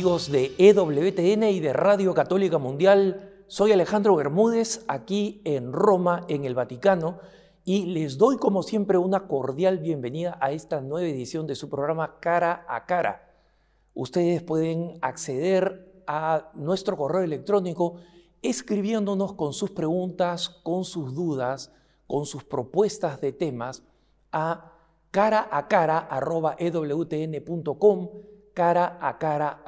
[0.00, 6.46] Amigos de EWTN y de Radio Católica Mundial, soy Alejandro Bermúdez aquí en Roma, en
[6.46, 7.18] el Vaticano,
[7.66, 12.18] y les doy como siempre una cordial bienvenida a esta nueva edición de su programa
[12.18, 13.30] Cara a Cara.
[13.92, 17.96] Ustedes pueden acceder a nuestro correo electrónico
[18.40, 21.72] escribiéndonos con sus preguntas, con sus dudas,
[22.06, 23.82] con sus propuestas de temas
[24.32, 24.72] a
[25.10, 26.08] cara a cara
[28.60, 29.64] cara a cara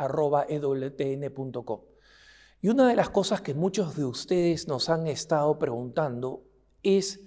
[2.61, 6.43] Y una de las cosas que muchos de ustedes nos han estado preguntando
[6.83, 7.21] es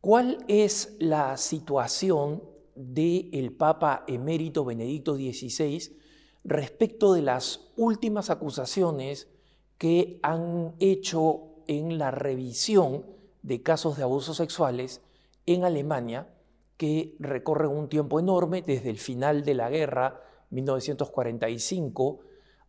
[0.00, 2.42] cuál es la situación
[2.74, 5.98] del Papa emérito Benedicto XVI
[6.44, 9.28] respecto de las últimas acusaciones
[9.76, 13.04] que han hecho en la revisión
[13.42, 15.02] de casos de abusos sexuales
[15.44, 16.32] en Alemania,
[16.78, 22.20] que recorren un tiempo enorme desde el final de la guerra 1945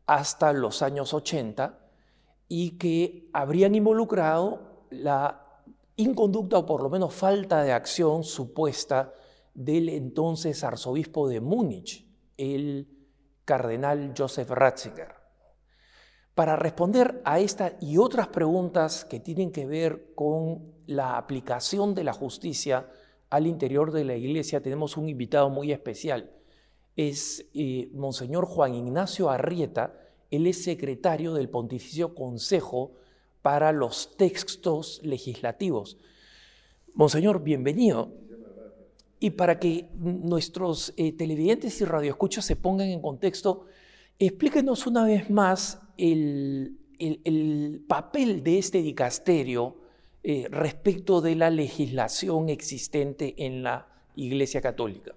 [0.05, 1.79] hasta los años 80
[2.47, 5.63] y que habrían involucrado la
[5.97, 9.13] inconducta o por lo menos falta de acción supuesta
[9.53, 12.87] del entonces arzobispo de Múnich, el
[13.43, 15.15] cardenal Joseph Ratzinger.
[16.35, 22.03] Para responder a esta y otras preguntas que tienen que ver con la aplicación de
[22.03, 22.87] la justicia
[23.31, 26.36] al interior de la iglesia, tenemos un invitado muy especial.
[26.97, 29.93] Es eh, Monseñor Juan Ignacio Arrieta,
[30.29, 32.91] él es secretario del Pontificio Consejo
[33.41, 35.97] para los Textos Legislativos.
[36.93, 38.11] Monseñor, bienvenido.
[39.19, 43.65] Y para que nuestros eh, televidentes y radioescuchas se pongan en contexto,
[44.19, 46.77] explíquenos una vez más el,
[47.87, 49.77] papel de este dicasterio
[50.23, 55.15] eh, respecto de la legislación existente en la Iglesia Católica.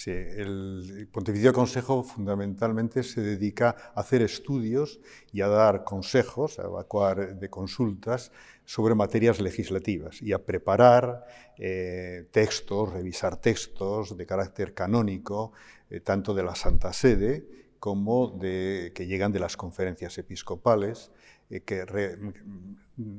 [0.00, 5.00] Sí, el Pontificio Consejo fundamentalmente se dedica a hacer estudios
[5.32, 8.30] y a dar consejos, a evacuar de consultas
[8.64, 11.26] sobre materias legislativas y a preparar
[11.56, 15.50] eh, textos, revisar textos de carácter canónico,
[15.90, 17.44] eh, tanto de la Santa Sede
[17.80, 21.10] como de, que llegan de las conferencias episcopales,
[21.50, 21.64] eh,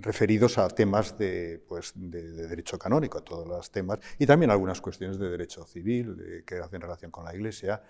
[0.01, 4.81] referidos a temas de, pues, de, derecho canónico, a todos los temas, y también algunas
[4.81, 7.81] cuestiones de derecho civil que hacen relación con la Iglesia.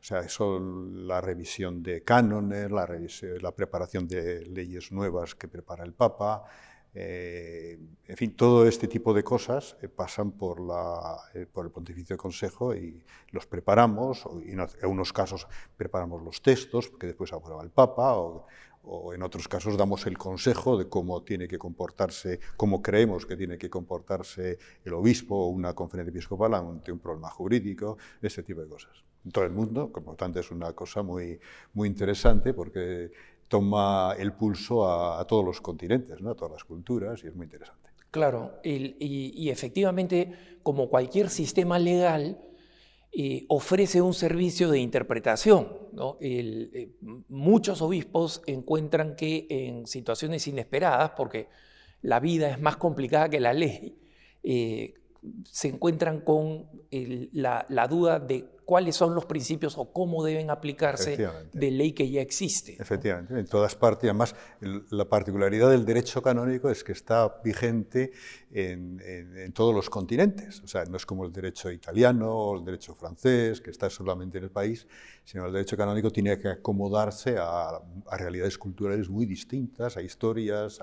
[0.00, 2.88] O sea, eso, la revisión de cánones, la,
[3.40, 6.44] la preparación de leyes nuevas que prepara el Papa,
[6.98, 11.18] eh, en fin, todo este tipo de cosas eh, pasan por, la,
[11.52, 15.46] por el Pontificio Consejo y los preparamos, y en algunos casos
[15.76, 18.46] preparamos los textos que después aprueba el Papa, o,
[18.86, 23.36] o en otros casos damos el consejo de cómo tiene que comportarse, cómo creemos que
[23.36, 28.60] tiene que comportarse el obispo o una conferencia episcopal ante un problema jurídico, este tipo
[28.60, 28.92] de cosas.
[29.24, 31.38] En todo el mundo, por lo tanto, es una cosa muy,
[31.74, 33.10] muy interesante porque
[33.48, 36.30] toma el pulso a, todos los continentes, ¿no?
[36.30, 37.90] a todas las culturas, y es muy interesante.
[38.12, 40.32] Claro, y efectivamente,
[40.62, 42.40] como cualquier sistema legal,
[43.48, 45.68] ofrece un servicio de interpretación.
[46.20, 46.90] Eh,
[47.28, 51.48] muchos obispos encuentran que en situaciones inesperadas, porque
[52.02, 53.96] la vida es más complicada que la ley,
[54.42, 54.94] eh,
[55.44, 56.66] se encuentran con
[57.32, 61.16] la, duda de cuáles son los principios o cómo deben aplicarse
[61.52, 62.76] de ley que ya existe.
[62.80, 64.04] Efectivamente, en todas partes.
[64.04, 64.34] Además,
[64.90, 68.10] la particularidad del derecho canónico es que está vigente
[68.50, 70.60] en, todos los continentes.
[70.62, 74.38] O sea, no es como el derecho italiano o el derecho francés, que está solamente
[74.38, 74.86] en el país,
[75.24, 77.80] sino el derecho canónico tiene que acomodarse a,
[78.18, 80.80] realidades culturales muy distintas, a historias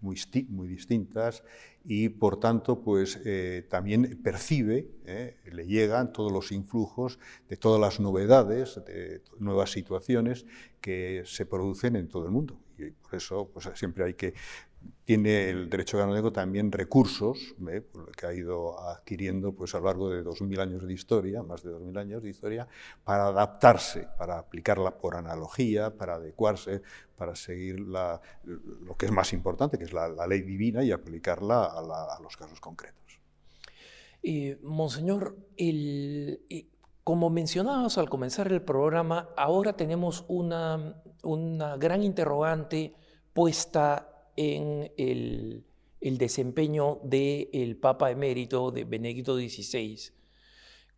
[0.00, 0.16] muy,
[0.48, 1.42] muy distintas
[1.84, 7.80] y por tanto pues eh, también percibe, eh, le llegan todos los influjos de todas
[7.80, 10.46] las novedades, de nuevas situaciones
[10.80, 12.58] que se producen en todo el mundo.
[12.78, 14.34] Y por eso pues, siempre hay que
[15.04, 17.54] tiene el derecho canónico también recursos
[18.16, 21.72] que ha ido adquiriendo pues, a lo largo de 2.000 años de historia, más de
[21.72, 22.66] 2.000 años de historia,
[23.04, 26.82] para adaptarse, para aplicarla por analogía, para adecuarse,
[27.16, 31.64] para seguir la, lo que es más importante, que es la, ley divina, y aplicarla
[31.64, 33.20] a, los casos concretos.
[34.22, 36.40] Eh, monseñor, el,
[37.04, 42.94] como mencionabas al comenzar el programa, ahora tenemos una, una gran interrogante
[43.34, 45.64] puesta en el,
[46.00, 49.98] desempeño del Papa emérito de Benedicto XVI,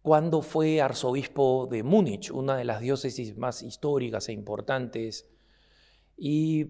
[0.02, 5.28] cuando fue arzobispo de Múnich, una de las diócesis más históricas e importantes,
[6.16, 6.66] y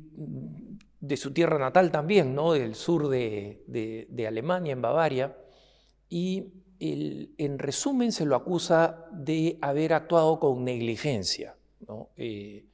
[1.00, 2.52] de su tierra natal también, ¿no?
[2.52, 5.36] del sur de, Alemania, en Bavaria,
[6.08, 6.44] y
[6.78, 11.56] en resumen se lo acusa de haber actuado con negligencia.
[11.86, 12.10] ¿no?
[12.16, 12.64] Eh,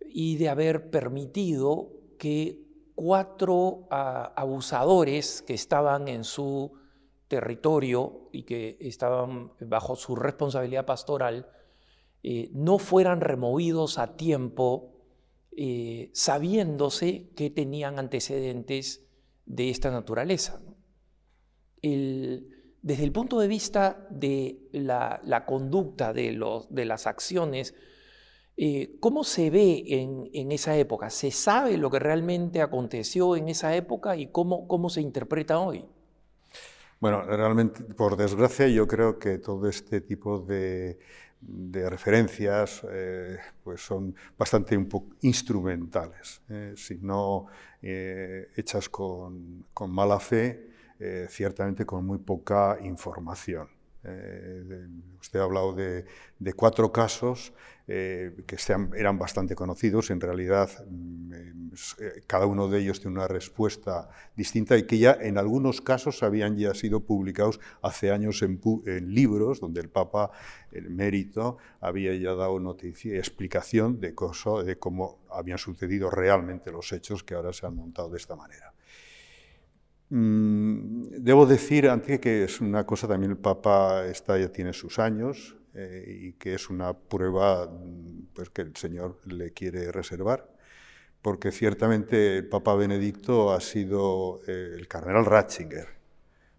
[0.00, 2.63] y de haber permitido que
[2.94, 6.72] cuatro ah, abusadores que estaban en su
[7.28, 11.48] territorio y que estaban bajo su responsabilidad pastoral
[12.22, 14.94] eh, no fueran removidos a tiempo
[15.56, 19.04] eh, sabiéndose que tenían antecedentes
[19.46, 20.60] de esta naturaleza.
[21.82, 27.74] desde el punto de vista de la, conducta de, los, de, las acciones,
[28.56, 31.10] eh, ¿cómo se ve en, esa época?
[31.10, 35.84] ¿Se sabe lo que realmente aconteció en esa época y cómo, cómo se interpreta hoy?
[37.04, 40.98] Bueno, realmente, por desgracia, yo creo que todo este tipo de,
[41.90, 47.46] referencias eh, pues son bastante un poco instrumentales, eh, si no
[47.82, 50.70] eh, hechas con, con, mala fe,
[51.28, 53.68] ciertamente con muy poca información.
[55.20, 56.04] Usted ha hablado de,
[56.54, 57.52] cuatro casos
[57.86, 58.56] eh, que
[58.96, 61.32] eran bastante conocidos, en realidad mm,
[61.98, 66.22] eh, cada uno de ellos tiene una respuesta distinta y que ya en algunos casos
[66.22, 68.60] habían ya sido publicados hace años en,
[69.14, 70.30] libros donde el Papa,
[70.72, 74.14] el mérito, había ya dado noticia, explicación de,
[74.64, 78.72] de cómo habían sucedido realmente los hechos que ahora se han montado de esta manera.
[80.10, 84.98] Mm, debo decir antes que es una cosa también el Papa está, ya tiene sus
[84.98, 87.68] años, eh, y que es una prueba
[88.32, 90.48] pues, que el Señor le quiere reservar,
[91.20, 95.88] porque ciertamente el Papa Benedicto ha sido eh, el cardenal Ratzinger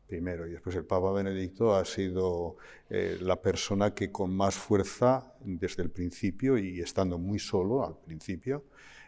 [0.07, 2.57] primero y después el Papa Benedicto ha sido
[2.89, 7.97] eh, la persona que con más fuerza desde el principio y estando muy solo al
[7.97, 8.65] principio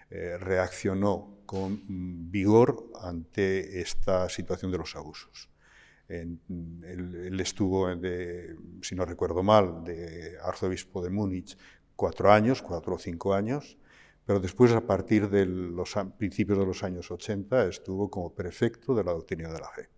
[0.10, 1.82] reaccionó con
[2.32, 5.50] vigor ante esta situación de los abusos
[6.08, 7.88] él, estuvo,
[8.82, 11.58] si no recuerdo mal, de arzobispo de Múnich
[11.96, 13.78] cuatro años, cuatro o cinco años,
[14.26, 19.04] pero después, a partir de los principios de los años 80, estuvo como prefecto de
[19.04, 19.90] la doctrina de la fe.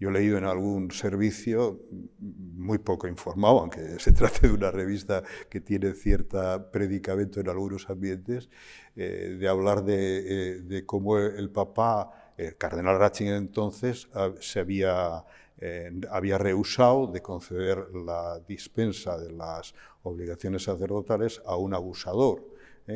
[0.00, 1.80] Yo he leído en algún servicio,
[2.20, 7.90] muy poco informado, aunque se trate de una revista que tiene cierta predicamento en algunos
[7.90, 8.48] ambientes,
[8.94, 14.08] eh, de hablar de, eh, de, cómo el Papa el cardenal Ratzinger entonces
[14.40, 15.24] se había,
[15.58, 19.74] eh, había rehusado de conceder la dispensa de las
[20.04, 22.44] obligaciones sacerdotales a un abusador,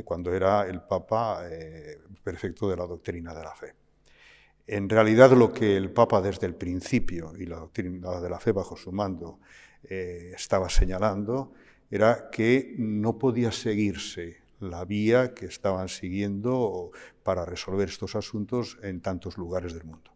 [0.05, 1.43] cuando era el Papa
[2.23, 3.82] perfecto de la doctrina de la fe.
[4.67, 8.53] En realidad lo que el Papa desde el principio y la doctrina de la fe
[8.53, 9.41] bajo su mando
[9.83, 11.53] estaba señalando
[11.91, 16.93] era que no podía seguirse la vía que estaban siguiendo
[17.23, 20.11] para resolver estos asuntos en tantos lugares del mundo,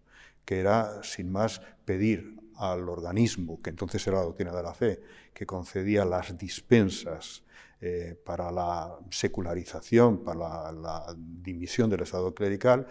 [0.44, 5.00] que era, sin más, pedir al organismo, que entonces era la doctrina de la fe,
[5.32, 7.42] que concedía las dispensas
[7.80, 12.86] eh, para la secularización, para la, dimisión del Estado clerical,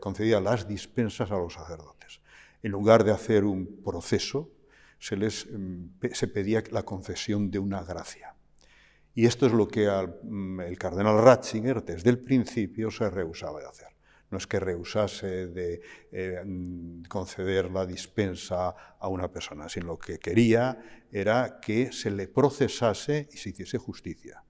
[0.00, 2.20] concedía las dispensas a los sacerdotes.
[2.62, 4.50] En lugar de hacer un proceso,
[4.98, 8.34] se les mm, se pedía la concesión de una gracia.
[9.14, 13.66] Y esto es lo que mm, el cardenal Ratzinger desde el principio se rehusaba de
[13.66, 13.97] hacer.
[14.30, 15.80] No es que rehusase de
[16.12, 16.42] eh,
[17.08, 23.28] conceder la dispensa a una persona, sino lo que quería era que se le procesase
[23.32, 24.44] y se hiciese justicia.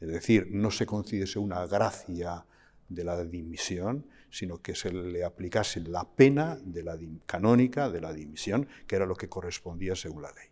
[0.00, 2.46] Es decir, no se concediese una gracia
[2.88, 8.12] de la dimisión, sino que se le aplicase la pena de la canónica de la
[8.12, 10.48] dimisión, que era lo que correspondía según la ley.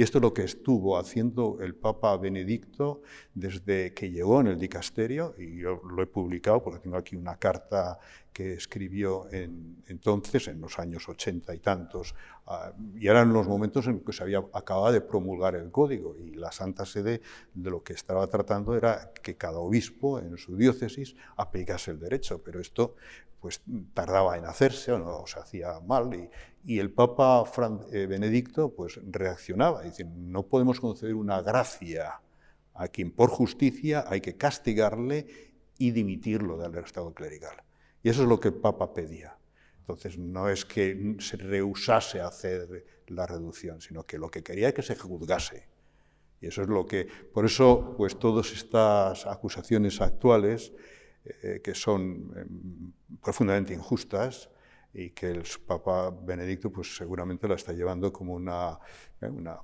[0.00, 3.02] Y esto es lo que estuvo haciendo el Papa Benedicto
[3.34, 7.36] desde que llegó en el dicasterio, y yo lo he publicado porque tengo aquí una
[7.36, 7.98] carta
[8.32, 12.14] que escribió entonces, en los años ochenta y tantos,
[12.94, 16.52] y eran los momentos en que se había acabado de promulgar el código, y la
[16.52, 17.20] Santa Sede
[17.54, 22.42] de lo que estaba tratando era que cada obispo en su diócesis aplicase el derecho,
[22.42, 22.96] pero esto
[23.40, 23.62] pues
[23.94, 26.30] tardaba en hacerse o no se hacía mal
[26.64, 27.44] y, el Papa
[27.90, 32.20] eh, Benedicto pues reaccionaba, diciendo, no podemos conceder una gracia
[32.74, 35.26] a quien por justicia hay que castigarle
[35.78, 37.56] y dimitirlo del estado clerical.
[38.02, 39.39] Y eso es lo que el Papa pedía.
[39.90, 44.68] Entonces no es que se rehusase a hacer la reducción, sino que lo que quería
[44.68, 45.68] es que se juzgase.
[46.40, 50.72] Y eso es lo que, por eso, pues todas estas acusaciones actuales,
[51.24, 54.48] eh, que son em, profundamente injustas,
[54.92, 58.78] y que el Papa Benedicto pues seguramente la está llevando como una,
[59.20, 59.58] eh, una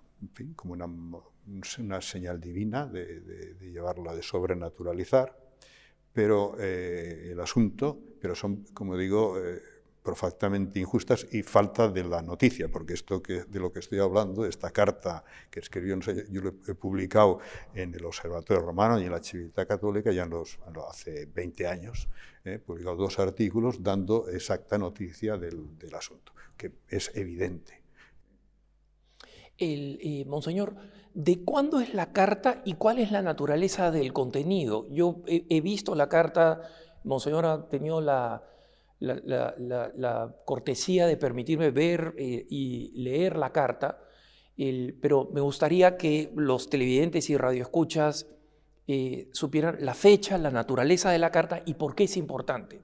[0.54, 5.36] como una, una, señal divina de, llevarla, de sobrenaturalizar,
[6.12, 9.36] pero eh, el asunto, pero son, como digo,
[10.06, 14.46] perfectamente injustas y falta de la noticia, porque esto que, de lo que estoy hablando,
[14.46, 17.40] esta carta que escribió, yo lo he publicado
[17.74, 22.08] en el Observatorio Romano y en la Civiltà Católica ya los, hace 20 años,
[22.44, 27.82] he publicado dos artículos dando exacta noticia del, del asunto, que es evidente.
[29.58, 30.76] El, eh, monseñor,
[31.14, 34.86] ¿de cuándo es la carta y cuál es la naturaleza del contenido?
[34.90, 36.62] Yo he, visto la carta,
[37.02, 38.42] Monseñor ha tenido la,
[38.98, 44.00] la, cortesía de permitirme ver eh, y leer la carta,
[45.00, 48.26] pero me gustaría que los televidentes y radioescuchas
[48.88, 52.80] eh, supieran la fecha, la naturaleza de la carta y por qué es importante.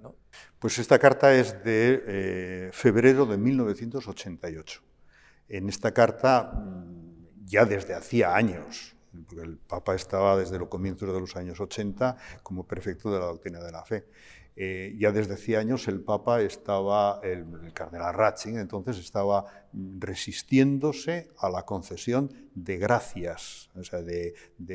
[0.58, 4.82] Pues esta carta es de eh, febrero de 1988.
[5.48, 8.96] En esta carta, mm, ya desde hacía años,
[9.28, 13.26] porque el Papa estaba desde los comienzos de los años 80 como prefecto de la
[13.26, 14.04] doctrina de la fe.
[14.54, 21.48] Eh, ya desde hacía años el Papa estaba, el, cardenal Ratzinger, entonces estaba resistiéndose a
[21.48, 24.34] la concesión de gracias, o sea, de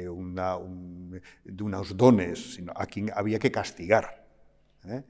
[0.09, 4.25] unos dones, sino a quien había que castigar.
[4.85, 5.03] ¿eh?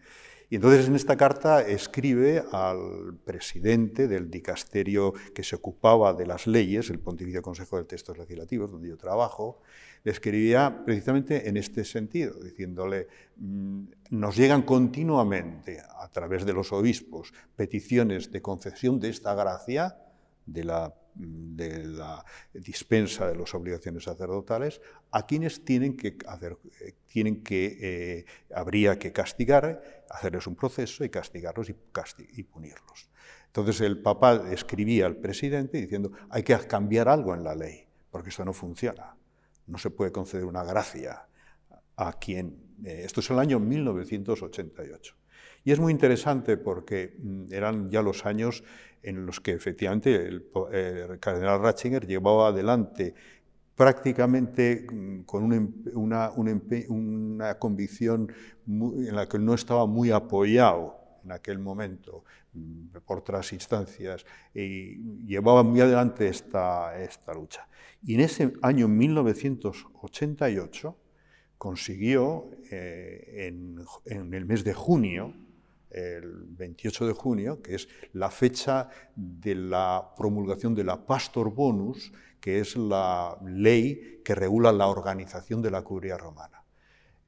[0.49, 6.47] Y entonces en esta carta escribe al presidente del dicasterio que se ocupaba de las
[6.47, 9.61] leyes, el Pontificio Consejo de Textos Legislativos, donde yo trabajo,
[10.03, 16.71] le escribía precisamente en este sentido, diciéndole, mm, nos llegan continuamente a través de los
[16.71, 19.97] obispos peticiones de concesión de esta gracia,
[20.45, 22.23] de la la
[22.53, 28.99] dispensa de las obligaciones sacerdotales a quienes tienen que hacer, eh, tienen que, eh, habría
[28.99, 31.75] que castigar, hacerles un proceso y castigarlos y,
[32.33, 33.09] y punirlos.
[33.47, 38.29] Entonces el Papa escribía al presidente diciendo hay que cambiar algo en la ley, porque
[38.29, 39.16] esto no funciona.
[39.67, 41.27] No se puede conceder una gracia
[41.95, 42.67] a quien...
[42.83, 45.15] Eh, esto es el año 1988.
[45.63, 48.63] Y es muy interesante porque mm, eran ya los años
[49.03, 50.49] en los que efectivamente el,
[51.19, 53.13] cardenal Ratzinger llevaba adelante
[53.75, 55.43] prácticamente mm, con
[55.93, 58.31] una, una, convicción
[58.65, 60.96] en la que no estaba muy apoyado
[61.27, 67.67] en aquel momento mm, por otras instancias y llevaba muy adelante esta, esta lucha.
[68.03, 70.97] Y en ese año 1988
[71.57, 75.33] consiguió, eh, en, en el mes de junio,
[75.89, 82.11] el 28 de junio, que es la fecha de la promulgación de la Pastor Bonus,
[82.39, 86.63] que es la ley que regula la organización de la curia romana.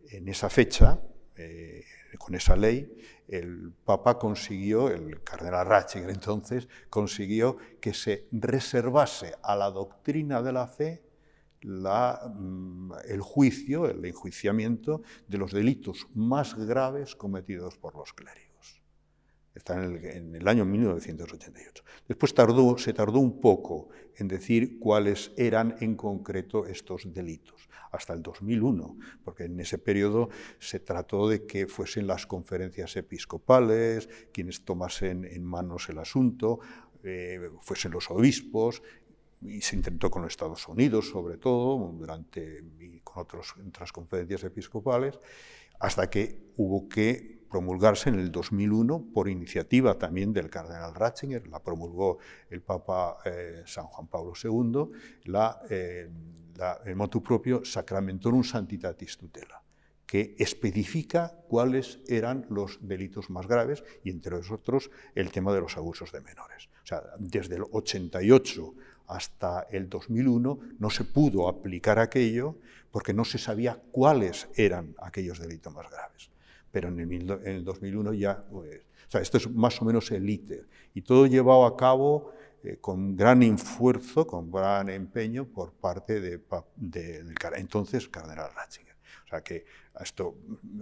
[0.09, 0.99] En esa fecha,
[1.35, 1.83] eh,
[2.17, 2.91] con esa ley,
[3.27, 10.51] el Papa consiguió, el cardenal Ratzinger entonces, consiguió que se reservase a la doctrina de
[10.51, 11.03] la fe
[11.61, 18.48] mm, el juicio, el enjuiciamiento de los delitos más graves cometidos por los clérigos.
[19.59, 21.83] Está en el, año 1988.
[22.07, 22.31] Después
[22.81, 28.97] se tardó un poco en decir cuáles eran en concreto estos delitos, hasta el 2001,
[29.21, 35.43] porque en ese periodo se trató de que fuesen las conferencias episcopales quienes tomasen en
[35.43, 36.59] manos el asunto,
[37.03, 38.81] eh, fuesen los obispos,
[39.41, 44.45] y se intentó con los Estados Unidos, sobre todo, durante, y con otros, otras conferencias
[44.45, 45.19] episcopales,
[45.79, 51.59] hasta que hubo que promulgarse en el 2001 por iniciativa también del cardenal Ratzinger, la
[51.59, 54.85] promulgó el Papa eh, San Juan Pablo II,
[55.25, 56.09] la, eh,
[56.85, 59.61] el motu propio Sacramentorum Santitatis Tutela,
[60.05, 65.77] que especifica cuáles eran los delitos más graves y entre otros el tema de los
[65.77, 66.69] abusos de menores.
[66.83, 68.73] O sea, desde el 88
[69.07, 72.57] hasta el 2001 no se pudo aplicar aquello
[72.91, 76.29] porque no se sabía cuáles eran aquellos delitos más graves
[76.71, 80.67] pero en el, 2001 ya, pues, o sea, esto es más o menos el ITER.
[80.93, 82.31] Y todo llevado a cabo
[82.63, 86.41] eh, con gran esfuerzo, con gran empeño por parte de,
[86.75, 88.95] del entonces cardenal Ratzinger.
[89.25, 89.65] O sea que
[89.99, 90.35] esto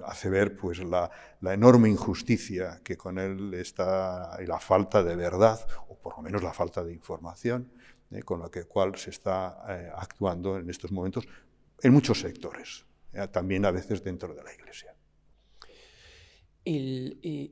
[0.05, 1.09] hace ver pues, la,
[1.41, 6.43] enorme injusticia que con él está y la falta de verdad, o por lo menos
[6.43, 7.71] la falta de información,
[8.11, 11.27] eh, con la que, cual se está eh, actuando en estos momentos
[11.81, 12.85] en muchos sectores,
[13.31, 14.96] también a veces dentro de la Iglesia.
[16.67, 17.51] El, eh,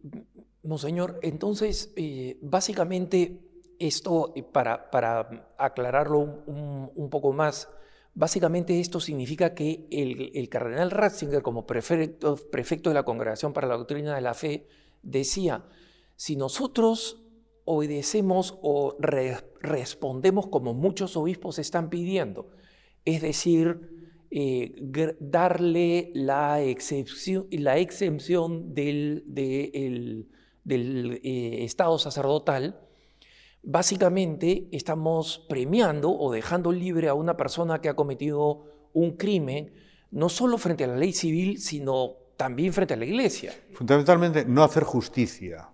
[0.64, 3.40] monseñor, entonces, eh, básicamente,
[3.80, 7.70] esto, para, para aclararlo un, poco más,
[8.14, 13.78] básicamente esto significa que el, cardenal Ratzinger, como prefecto, prefecto, de la Congregación para la
[13.78, 14.68] Doctrina de la Fe,
[15.02, 15.66] decía,
[16.16, 17.22] si nosotros
[17.66, 18.98] obedecemos o
[19.62, 22.50] respondemos como muchos obispos están pidiendo,
[23.06, 23.95] es decir,
[24.38, 29.24] eh, darle la excepción, la exención del,
[30.68, 32.78] eh, Estado sacerdotal,
[33.64, 39.74] básicamente estamos premiando o dejando libre a una persona que ha cometido un crimen,
[40.12, 43.54] no solo frente a la ley civil, sino también frente a la iglesia.
[43.72, 45.70] Fundamentalmente, no hacer justicia,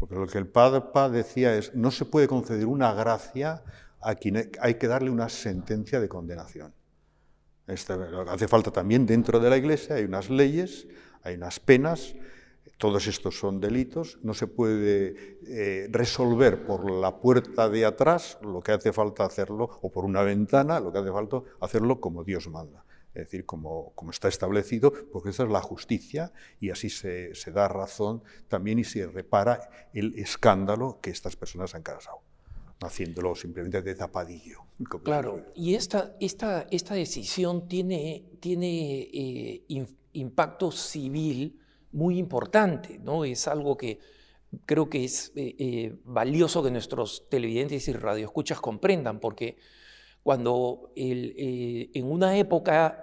[0.00, 3.62] porque lo que el Papa decía es, no se puede conceder una gracia
[4.00, 6.72] a quien hay que darle una sentencia de condenación.
[7.66, 7.94] Este,
[8.28, 10.86] hace falta también dentro de la iglesia, hay unas leyes,
[11.22, 12.14] hay unas penas,
[12.78, 18.60] todos estos son delitos, no se puede eh, resolver por la puerta de atrás lo
[18.60, 22.48] que hace falta hacerlo, o por una ventana, lo que hace falta hacerlo como Dios
[22.48, 22.84] manda.
[23.14, 27.50] Es decir, como, como, está establecido, porque esa es la justicia y así se, se,
[27.50, 32.20] da razón también y se repara el escándalo que estas personas han causado,
[32.80, 34.66] haciéndolo simplemente de tapadillo.
[35.02, 39.64] Claro, y esta, esta, esta decisión tiene, tiene eh,
[40.12, 41.58] impacto civil
[41.92, 43.24] muy importante, ¿no?
[43.24, 43.98] Es algo que
[44.66, 49.56] creo que es eh, eh, valioso que nuestros televidentes y radioescuchas comprendan, porque
[50.22, 53.02] cuando el, en una época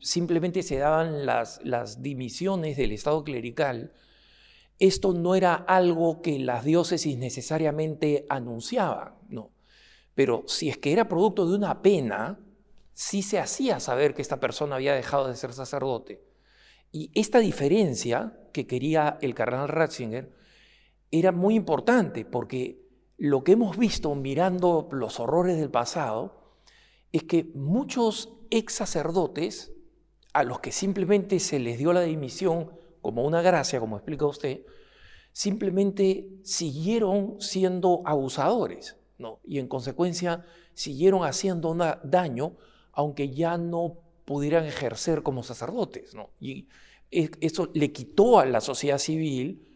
[0.00, 3.92] simplemente se daban las, las dimisiones del Estado clerical,
[4.82, 9.52] esto no era algo que las diócesis necesariamente anunciaban, no.
[10.16, 12.40] Pero si es que era producto de una pena,
[12.92, 16.24] sí se hacía saber que esta persona había dejado de ser sacerdote.
[16.90, 20.32] Y esta diferencia que quería el cardenal Ratzinger
[21.12, 22.82] era muy importante porque
[23.18, 26.56] lo que hemos visto mirando los horrores del pasado
[27.12, 29.70] es que muchos ex sacerdotes,
[30.32, 34.62] a los que simplemente se les dio la dimisión como una gracia, como explica usted,
[35.32, 39.40] simplemente siguieron siendo abusadores, ¿no?
[39.44, 42.56] Y en consecuencia siguieron haciendo daño,
[42.92, 46.30] aunque ya no pudieran ejercer como sacerdotes, ¿no?
[46.40, 46.68] Y
[47.10, 49.68] eso le quitó a la sociedad civil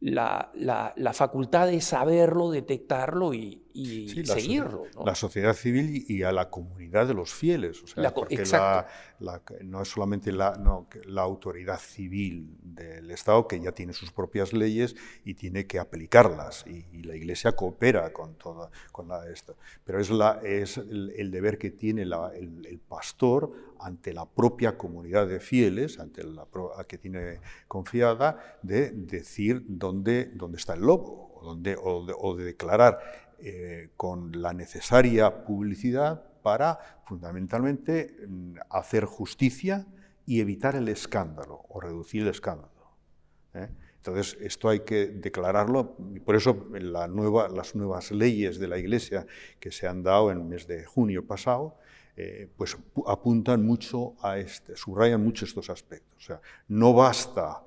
[0.00, 3.62] la, la, facultad de saberlo, detectarlo y,
[4.24, 4.84] seguirlo.
[5.04, 7.82] La sociedad civil y a la comunidad de los fieles.
[7.82, 8.44] O sea, porque
[9.64, 10.52] no es solamente la,
[11.06, 16.64] la, autoridad civil del Estado, que ya tiene sus propias leyes y tiene que aplicarlas,
[16.66, 19.56] y, la Iglesia coopera con toda con esto.
[19.84, 22.12] Pero es, la, es el, deber que tiene el,
[22.68, 26.46] el, pastor ante la propia comunidad de fieles, ante la
[26.86, 33.00] que tiene confiada, de decir dónde, dónde está el lobo, o, de, declarar
[33.44, 39.86] eh, con la necesaria publicidad para fundamentalmente mm, hacer justicia
[40.26, 42.96] y evitar el escándalo o reducir el escándalo.
[43.54, 43.68] ¿eh?
[43.96, 49.26] Entonces, esto hay que declararlo, y por eso las nuevas leyes de la Iglesia
[49.60, 51.76] que se han dado en el mes de junio pasado,
[52.16, 52.76] eh, pues
[53.06, 56.22] apuntan mucho a este, subrayan mucho estos aspectos.
[56.22, 57.62] O sea, no basta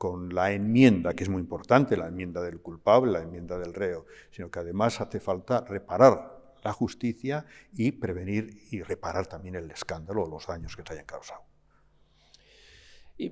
[0.00, 4.06] con la enmienda, que es muy importante, la enmienda del culpable, la enmienda del reo,
[4.30, 10.24] sino que además hace falta reparar la justicia y prevenir y reparar también el escándalo
[10.24, 11.42] o los daños que se hayan causado.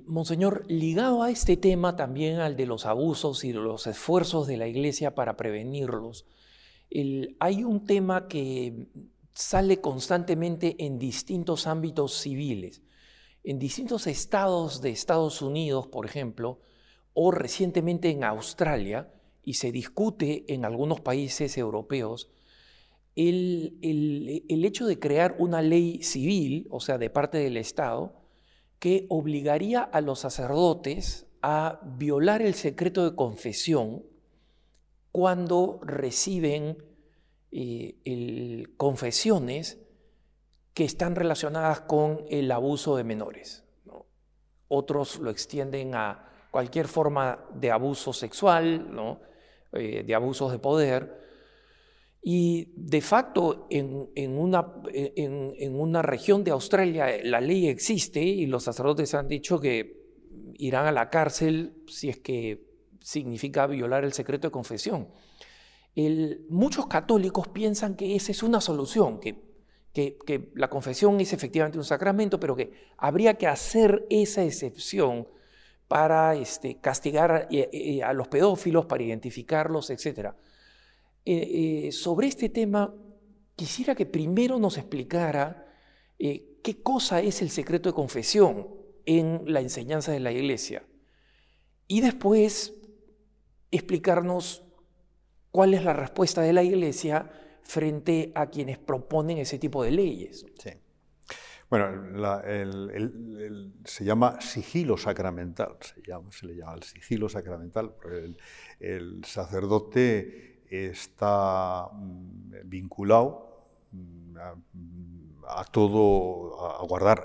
[0.05, 4.67] Monseñor, ligado a este tema también al de los abusos y los esfuerzos de la
[4.67, 6.27] Iglesia para prevenirlos,
[7.39, 8.89] hay un tema que
[9.33, 12.83] sale constantemente en distintos ámbitos civiles.
[13.43, 16.59] En distintos estados de Estados Unidos, por ejemplo,
[17.13, 19.11] o recientemente en Australia,
[19.43, 22.29] y se discute en algunos países europeos,
[23.15, 28.13] el, el, hecho de crear una ley civil, o sea, de parte del Estado,
[28.79, 34.03] que obligaría a los sacerdotes a violar el secreto de confesión
[35.11, 36.77] cuando reciben
[37.51, 39.79] eh, confesiones
[40.73, 43.63] que están relacionadas con el abuso de menores.
[44.67, 49.19] Otros lo extienden a cualquier forma de abuso sexual, ¿no?
[49.73, 51.19] Eh, de abusos de poder.
[52.21, 58.63] Y de facto, en, una, en, una, región de Australia la ley existe y los
[58.63, 59.99] sacerdotes han dicho que
[60.55, 62.67] irán a la cárcel si es que
[62.99, 65.07] significa violar el secreto de confesión.
[66.49, 69.48] muchos católicos piensan que esa es una solución, que,
[69.93, 75.27] que, la confesión es efectivamente un sacramento, pero que habría que hacer esa excepción
[75.87, 80.33] para este, castigar eh, eh, a los pedófilos, para identificarlos, etc.
[81.25, 82.93] Eh, sobre este tema,
[83.55, 85.65] quisiera que primero nos explicara
[86.17, 88.67] qué cosa es el secreto de confesión
[89.05, 90.83] en la enseñanza de la Iglesia
[91.87, 92.73] y después
[93.71, 94.63] explicarnos
[95.51, 97.31] cuál es la respuesta de la Iglesia
[97.69, 100.43] frente a quienes proponen ese tipo de leyes.
[100.57, 100.71] Sí.
[101.69, 101.87] Bueno,
[103.85, 106.01] se llama sigilo sacramental, se,
[106.47, 107.93] le llama el sigilo sacramental,
[108.79, 114.35] el, sacerdote está mm, vinculado mm,
[115.47, 117.21] a, todo, a guardar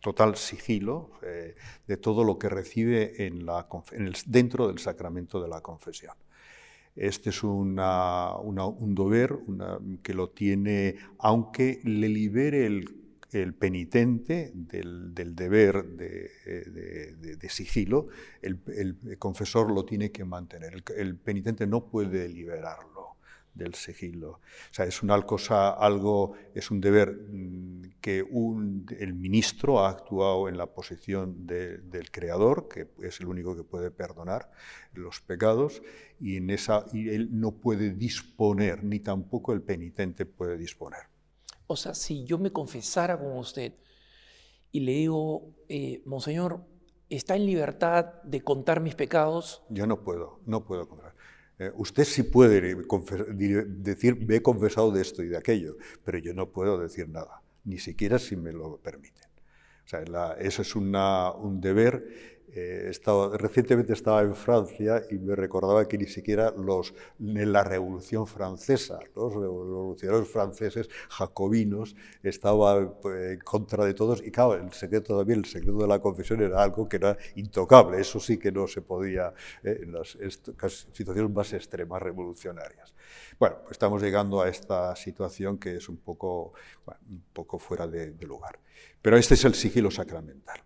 [0.00, 1.54] total sigilo eh,
[1.86, 3.68] de todo lo que recibe en la,
[4.24, 6.14] dentro del sacramento de la confesión.
[6.96, 7.76] Este es un
[8.96, 9.38] deber
[10.02, 18.08] que lo tiene, aunque le libere el el penitente del, deber de, sigilo,
[18.42, 18.58] el,
[19.18, 20.82] confesor lo tiene que mantener.
[20.96, 22.95] El, penitente no puede liberarlo
[23.56, 24.30] del sigilo.
[24.30, 24.40] O
[24.70, 28.24] sea, es una cosa, algo, es un deber mm, que
[28.98, 33.90] el ministro ha actuado en la posición del creador, que es el único que puede
[33.90, 34.50] perdonar
[34.92, 35.82] los pecados,
[36.20, 41.00] y, en esa, y él no puede disponer, ni tampoco el penitente puede disponer.
[41.66, 43.74] O sea, si yo me confesara con usted
[44.70, 46.64] y le digo, eh, Monseñor,
[47.08, 49.62] ¿está en libertad de contar mis pecados?
[49.68, 51.05] Yo no puedo, no puedo contar.
[51.58, 52.76] Eh, usted sí puede
[53.66, 57.42] decir, me he confesado de esto y de aquello, pero yo no puedo decir nada,
[57.64, 59.24] ni siquiera si me lo permiten.
[59.84, 60.02] O sea,
[60.38, 62.90] eso es un deber eh,
[63.34, 68.98] recientemente estaba en Francia y me recordaba que ni siquiera los, en la Revolución Francesa,
[69.14, 75.40] los revolucionarios franceses jacobinos estaban eh, en contra de todos y claro, el secreto también,
[75.40, 78.80] el secreto de la confesión era algo que era intocable, eso sí que no se
[78.80, 80.16] podía eh, en las
[80.92, 82.94] situaciones más extremas revolucionarias.
[83.38, 86.54] Bueno, pues estamos llegando a esta situación que es un poco,
[87.10, 88.58] un poco fuera de lugar.
[89.02, 90.62] Pero este es el sigilo sacramental.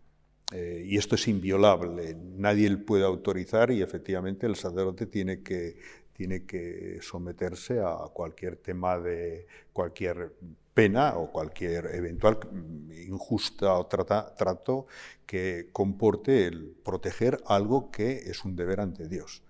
[0.52, 5.76] Eh, y esto es inviolable, nadie le puede autorizar y efectivamente el sacerdote tiene que,
[6.12, 10.32] tiene que someterse a cualquier tema de cualquier
[10.74, 12.38] pena o cualquier eventual
[13.06, 14.86] injusto trato
[15.26, 19.42] que comporte el proteger algo que es un deber ante Dios,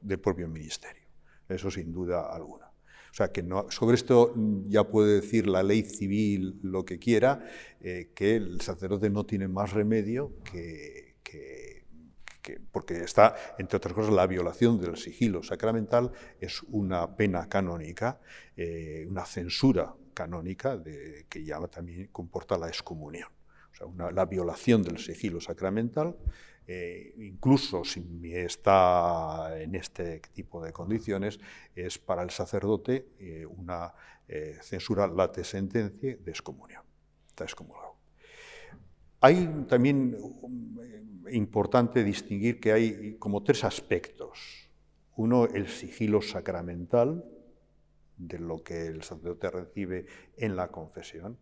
[0.00, 1.04] del propio ministerio.
[1.48, 2.69] Eso sin duda alguna.
[3.10, 7.44] O sea, que sobre esto ya puede decir la ley civil lo que quiera,
[7.80, 11.10] eh, que el sacerdote no tiene más remedio que,
[12.72, 18.18] porque está, entre otras cosas, la violación del sigilo sacramental es una pena canónica,
[18.56, 20.82] eh, una censura canónica
[21.28, 23.28] que ya también comporta la excomunión.
[23.72, 26.16] O sea, la violación del sigilo sacramental
[26.72, 28.00] eh, incluso si
[28.32, 31.40] está en este tipo de condiciones,
[31.74, 33.92] es para el sacerdote eh, una
[34.28, 36.84] eh, censura late sentencia de excomunión.
[37.26, 37.96] Está excomulgado.
[39.20, 40.16] Hay también
[41.32, 44.70] importante distinguir que hay como tres aspectos.
[45.16, 47.24] Uno, el sigilo sacramental,
[48.16, 50.06] de lo que el sacerdote recibe
[50.36, 51.36] en la confesión.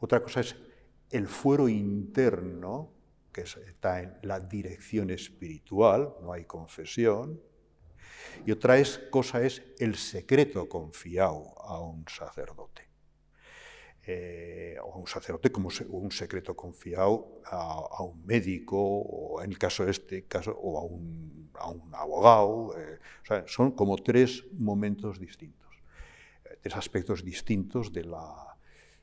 [0.00, 0.54] Otra cosa es
[1.08, 2.99] el fuero interno,
[3.32, 7.40] que está en la dirección espiritual, no hay confesión.
[8.46, 12.88] Y otra es, cosa es el secreto confiado a un sacerdote.
[14.06, 19.58] Eh, o a un sacerdote como un secreto confiado a, un médico, o en el
[19.58, 21.50] caso este caso, o a un,
[21.92, 22.74] abogado.
[22.78, 22.98] Eh,
[23.46, 25.70] son como tres momentos distintos,
[26.44, 28.49] eh, tres aspectos distintos de la,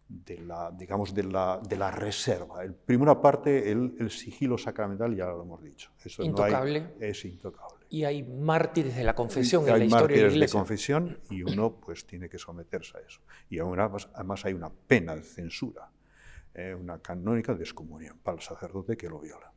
[0.09, 2.63] de la, digamos, de la, de la reserva.
[2.63, 5.91] En primera parte, el, sigilo sacramental, ya lo hemos dicho.
[6.03, 6.93] Eso intocable.
[6.99, 7.85] es intocable.
[7.89, 10.59] Y hay mártires de la confesión en la historia de la Iglesia.
[10.59, 13.21] de confesión y uno pues tiene que someterse a eso.
[13.49, 15.89] Y además, además hay una pena de censura,
[16.53, 19.51] eh, una canónica de excomunión para el sacerdote que lo viola.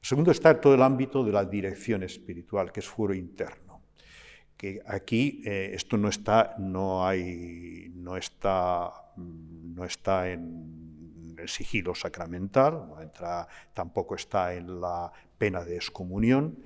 [0.00, 3.72] segundo está todo el ámbito de la dirección espiritual, que es fuero interno
[4.62, 11.94] que aquí eh, esto no está, no hay, no está, no está en el sigilo
[11.94, 12.88] sacramental,
[13.74, 16.58] tampoco está en la pena de excomunión,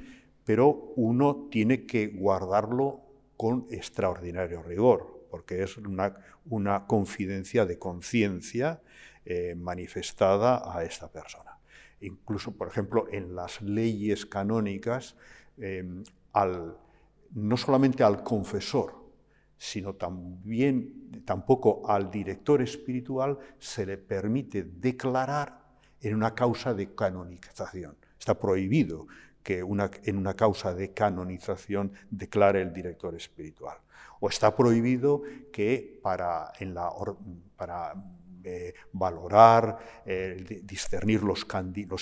[0.44, 3.00] pero uno tiene que guardarlo
[3.36, 8.80] con extraordinario rigor, porque es una, confidencia de conciencia
[9.24, 11.58] eh, manifestada a esta persona.
[12.00, 15.16] Incluso, por ejemplo, en las leyes canónicas,
[15.58, 15.84] eh,
[17.32, 19.05] no solamente al confesor,
[19.58, 25.66] sino también tampoco al director espiritual se le permite declarar
[26.00, 27.96] en una causa de canonización.
[28.18, 29.06] Está prohibido
[29.42, 33.78] que en una causa de canonización declare el director espiritual.
[34.20, 36.52] O está prohibido que para,
[38.42, 41.46] eh, valorar, eh, discernir los,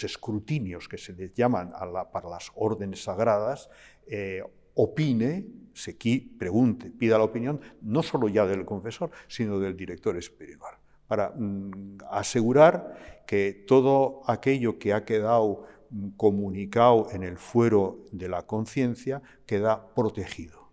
[0.04, 1.70] escrutinios que se les llaman
[2.12, 3.68] para las órdenes sagradas,
[4.06, 4.42] eh,
[4.74, 5.96] opine, se
[6.38, 10.76] pregunte, pida la opinión, no solo ya del confesor, sino del director espiritual.
[11.06, 18.28] para mm, asegurar que todo aquello que ha quedado mm, comunicado en el fuero de
[18.28, 20.70] la conciencia queda protegido.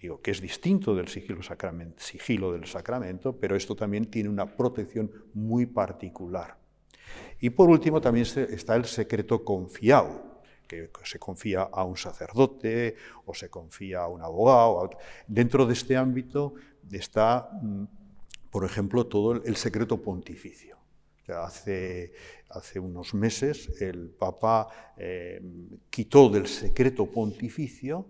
[0.00, 1.40] Digo que es distinto del sigilo,
[1.96, 6.58] sigilo del sacramento, pero esto también tiene una protección muy particular.
[7.40, 10.31] Y por último también está el secreto confiado,
[10.66, 12.96] que se confía a un sacerdote
[13.26, 14.90] o se confía a un abogado.
[15.26, 16.54] Dentro de este ámbito
[16.90, 17.84] está, mm,
[18.50, 20.72] por ejemplo, todo el secreto pontificio.
[21.28, 22.12] hace,
[22.50, 25.40] hace unos meses el Papa eh,
[25.88, 28.06] quitó del secreto pontificio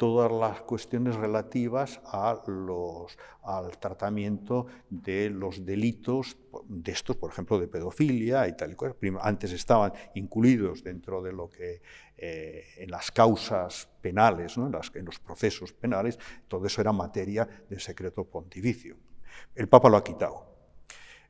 [0.00, 7.60] todas las cuestiones relativas a los, al tratamiento de los delitos de estos, por ejemplo,
[7.60, 8.96] de pedofilia y tal y cual.
[9.20, 11.82] Antes estaban incluidos dentro de lo que
[12.16, 18.24] eh, en las causas penales, en los procesos penales, todo eso era materia de secreto
[18.24, 18.96] pontificio.
[19.54, 20.50] El Papa lo ha quitado.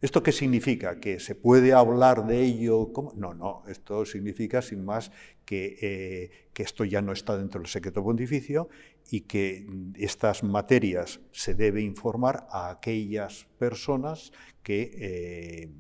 [0.01, 0.99] ¿Esto qué significa?
[0.99, 2.91] ¿Que se puede hablar de ello?
[3.17, 5.11] No, no, esto significa sin más
[5.51, 8.69] que, eh, que, esto ya no está dentro del secreto pontificio
[9.11, 14.31] y que estas materias se debe informar a aquellas personas
[14.63, 15.71] que, eh,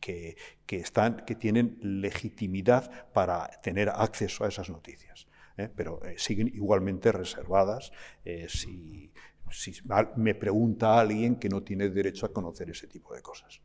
[0.00, 0.36] que,
[0.78, 5.28] están, que tienen legitimidad para tener acceso a esas noticias.
[5.58, 5.68] ¿eh?
[5.76, 7.92] Pero siguen igualmente reservadas
[8.48, 9.12] si
[9.50, 9.74] si
[10.16, 13.60] me pregunta alguien que no tiene derecho a conocer ese tipo de cosas.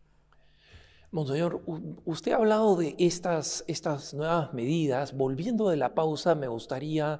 [1.12, 1.64] Monseñor,
[2.06, 5.18] usted ha hablado de estas, estas nuevas medidas.
[5.18, 7.20] Volviendo de la pausa, me gustaría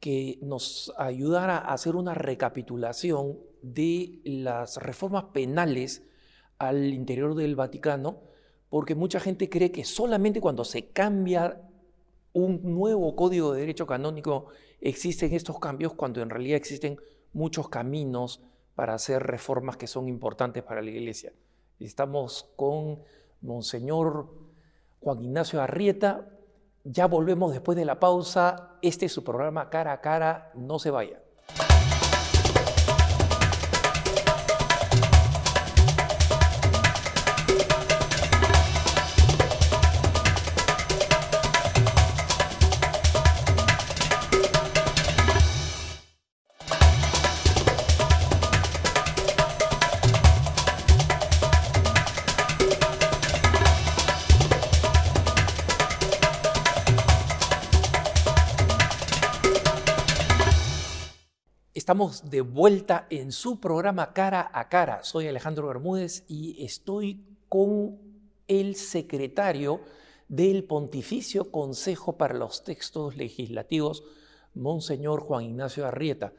[0.00, 6.02] que nos ayudara a hacer una recapitulación de las reformas penales
[6.58, 8.20] al interior del Vaticano,
[8.68, 11.70] porque mucha gente cree que solamente cuando se cambia
[12.34, 14.48] un nuevo código de derecho canónico
[14.80, 16.98] existen estos cambios, cuando en realidad existen
[17.32, 18.42] muchos caminos
[18.74, 21.32] para hacer reformas que son importantes para la Iglesia.
[21.78, 23.00] Estamos con
[23.42, 24.28] Monseñor
[25.00, 26.28] Juan Ignacio Arrieta.
[26.84, 28.78] Ya volvemos después de la pausa.
[28.82, 30.52] Este es su programa Cara a Cara.
[30.54, 31.22] No se vaya.
[61.92, 65.04] Estamos de vuelta en su programa Cara a Cara.
[65.04, 67.98] Soy Alejandro Bermúdez y estoy con
[68.48, 69.82] el secretario
[70.26, 74.04] del Pontificio Consejo para los Textos Legislativos,
[74.54, 76.32] Monseñor Juan Ignacio Arrieta.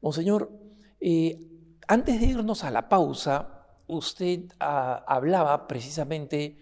[0.00, 0.52] Monseñor,
[1.00, 1.40] eh,
[1.88, 6.56] antes de irnos a la pausa, usted ah, hablaba precisamente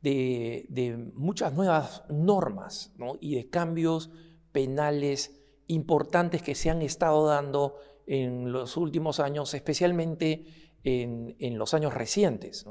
[0.00, 4.10] de, muchas nuevas normas y de cambios
[4.50, 5.38] penales
[5.68, 12.64] importantes que se han estado dando en los últimos años, especialmente en, los años recientes.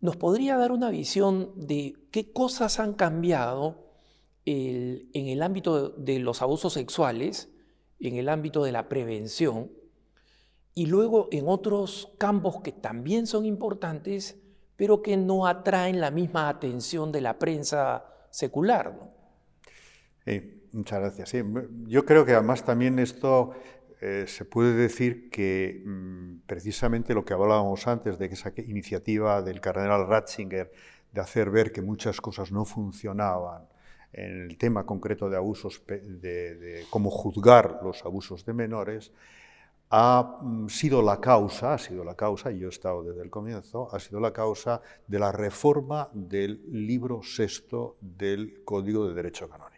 [0.00, 3.92] ¿Nos podría dar una visión de qué cosas han cambiado
[4.44, 7.48] en el ámbito de los abusos sexuales,
[8.00, 9.70] en el ámbito de la prevención,
[10.74, 14.40] y luego en otros campos que también son importantes,
[14.76, 18.98] pero que no atraen la misma atención de la prensa secular?
[20.72, 21.44] Muchas gracias.
[21.86, 23.52] yo creo que además también esto
[24.00, 29.60] eh, se puede decir que mm, precisamente lo que hablábamos antes de esa iniciativa del
[29.60, 30.72] cardenal Ratzinger
[31.12, 33.68] de hacer ver que muchas cosas no funcionaban
[34.12, 39.12] en el tema concreto de abusos, de, cómo juzgar los abusos de menores,
[39.90, 43.30] ha mm, sido la causa, ha sido la causa, y yo he estado desde el
[43.30, 49.48] comienzo, ha sido la causa de la reforma del libro sexto del Código de Derecho
[49.48, 49.71] Canónico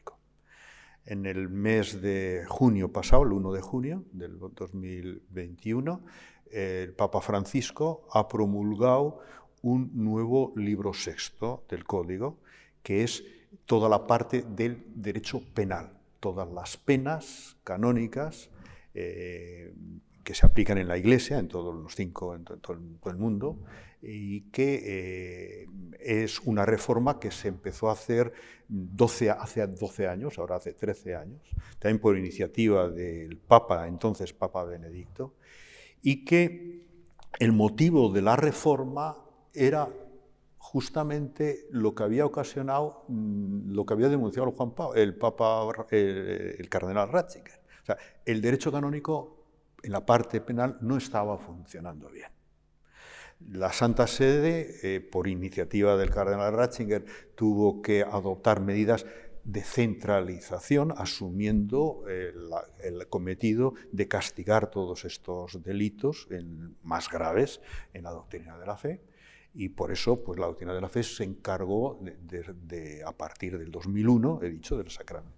[1.06, 6.04] en el mes de junio pasado, el 1 de junio del 2021,
[6.50, 9.20] el Papa Francisco ha promulgado
[9.62, 12.38] un nuevo libro sexto del Código,
[12.82, 13.24] que es
[13.66, 15.90] toda la parte del derecho penal,
[16.20, 18.50] todas las penas canónicas
[18.94, 19.74] eh,
[20.22, 23.58] que se aplican en la Iglesia, en todos los cinco, en todo el mundo,
[24.06, 25.66] y que eh,
[26.00, 28.32] es una reforma que se empezó a hacer
[28.68, 31.42] 12, hace 12 años, ahora hace 13 años,
[31.78, 35.34] también por iniciativa del Papa, entonces Papa Benedicto,
[36.02, 36.84] y que
[37.38, 39.16] el motivo de la reforma
[39.52, 39.88] era
[40.58, 47.08] justamente lo que había ocasionado, mm, lo que había denunciado Juan el Papa, el, cardenal
[47.08, 47.60] Ratzinger.
[47.82, 49.44] O sea, el derecho canónico
[49.82, 52.33] en la parte penal no estaba funcionando bien.
[53.50, 57.04] La Santa Sede, eh, por iniciativa del cardenal Ratzinger,
[57.35, 59.07] tuvo que adoptar medidas
[59.44, 66.26] de centralización, asumiendo el cometido de castigar todos estos delitos
[66.83, 67.61] más graves
[67.92, 69.02] en la doctrina de la fe
[69.54, 73.70] y por eso pues, la doctrina de la fe se encargó de, a partir del
[73.70, 74.88] 2001, he dicho, del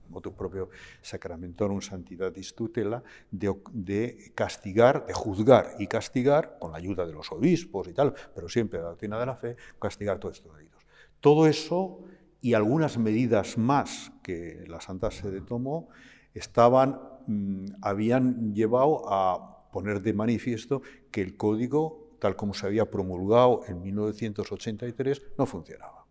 [0.09, 0.71] motu propio
[1.03, 7.31] Sacramentorum Santitatis Tutela, de, de, castigar, de juzgar y castigar, con la ayuda de los
[7.31, 10.87] obispos y tal, pero siempre la doctrina de la fe, castigar todos estos delitos.
[11.21, 12.01] Todo eso
[12.41, 15.89] y algunas medidas más que la Santa Sede tomó
[16.33, 22.91] estaban, mm, habían llevado a poner de manifiesto que el código tal como se había
[22.91, 26.07] promulgado en 1983, no funcionaba.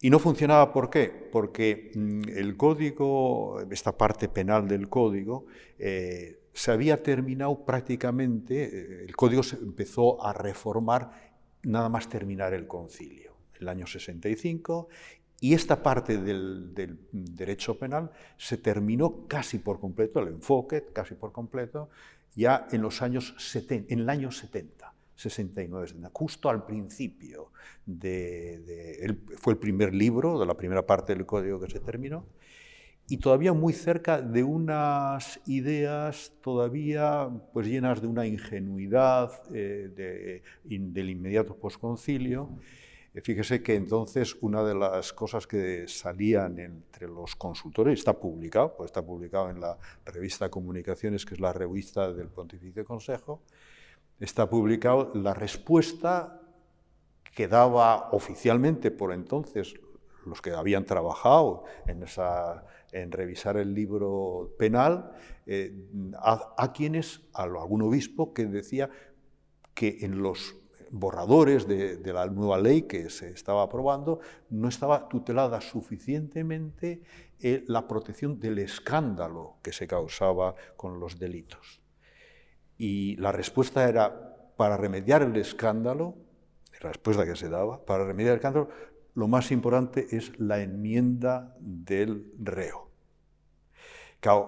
[0.00, 1.28] ¿Y no funcionaba por qué?
[1.30, 5.46] Porque mm, el código, esta parte penal del código,
[5.78, 11.32] eh, se había terminado prácticamente, eh, el código se empezó a reformar
[11.62, 14.88] nada más terminar el concilio, el año 65,
[15.40, 21.14] y esta parte del, del, derecho penal se terminó casi por completo, el enfoque casi
[21.14, 21.90] por completo,
[22.34, 27.52] ya en los años 70, en el año 70, 69, 70, justo al principio
[27.86, 32.26] de, fue el primer libro, de la primera parte del código que se terminó,
[33.08, 41.10] y todavía muy cerca de unas ideas todavía pues llenas de una ingenuidad eh, del
[41.10, 42.48] inmediato posconcilio,
[43.20, 48.88] Fíjese que entonces una de las cosas que salían entre los consultores, está publicado, pues
[48.88, 53.42] está publicado en la revista Comunicaciones, que es la revista del Pontificio Consejo,
[54.18, 56.40] está publicado la respuesta
[57.34, 59.74] que daba oficialmente por entonces
[60.24, 65.12] los que habían trabajado en, esa, en revisar el libro penal,
[65.46, 65.74] eh,
[66.18, 68.88] a, quienes, a algún obispo que decía
[69.74, 70.61] que en los
[70.92, 77.02] borradores de, la nueva ley que se estaba aprobando, no estaba tutelada suficientemente
[77.40, 81.80] eh, la protección del escándalo que se causaba con los delitos.
[82.76, 86.14] Y la respuesta era, para remediar el escándalo,
[86.82, 88.68] la respuesta que se daba, para remediar el escándalo,
[89.14, 92.90] lo más importante es la enmienda del reo.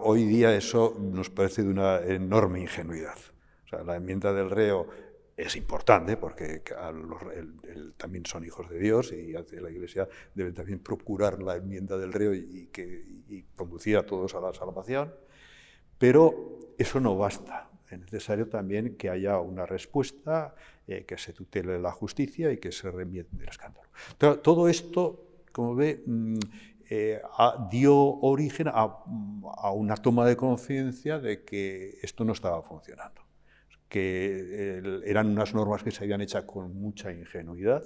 [0.01, 3.17] hoy día eso nos parece de una enorme ingenuidad.
[3.65, 4.89] O sea, la enmienda del reo
[5.37, 6.63] es importante porque
[7.97, 12.35] también son hijos de Dios y la Iglesia debe también procurar la enmienda del reo
[12.35, 12.69] y,
[13.57, 15.13] conducir a todos a la salvación,
[15.99, 17.71] pero eso no basta.
[17.91, 20.55] Es necesario también que haya una respuesta,
[20.87, 23.89] eh, que se tutele la justicia y que se remite el escándalo.
[24.43, 26.39] todo esto, como ve, mm,
[26.91, 27.23] eh,
[27.71, 33.24] dio origen a una toma de conciencia de que esto no estaba funcionando
[33.95, 37.85] que eran unas normas que se habían hecho con mucha ingenuidad,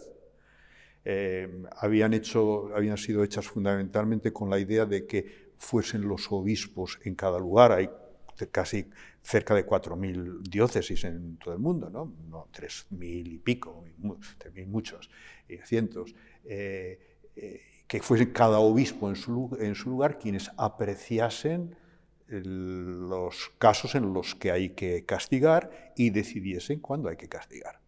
[1.04, 6.98] eh, habían, hecho, habían sido hechas fundamentalmente con la idea de que fuesen los obispos
[7.04, 7.72] en cada lugar.
[7.72, 7.90] Hay
[8.50, 8.88] casi
[9.20, 12.10] cerca de 4.000 diócesis en todo el mundo, ¿no?
[12.30, 15.10] no 3.000 y pico, 3.000 muchos,
[15.64, 16.14] cientos.
[16.46, 21.76] Eh, eh, que fuesen cada obispo en su, en su lugar quienes apreciasen
[22.28, 27.80] los casos en los que hay que castigar y decidiesen cuándo hay que castigar.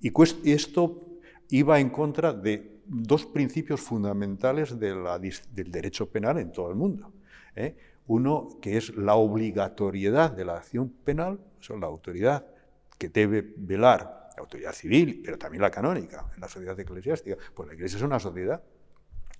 [0.00, 0.12] Y
[0.50, 7.12] esto iba en contra de dos principios fundamentales del derecho penal en todo el mundo.
[7.54, 7.76] ¿eh?
[8.06, 12.46] Uno, que es la obligatoriedad de la acción penal, son la autoridad
[12.98, 17.36] que debe velar, la autoridad civil, pero también la canónica, en la sociedad eclesiástica.
[17.54, 18.62] Pues la Iglesia es una sociedad.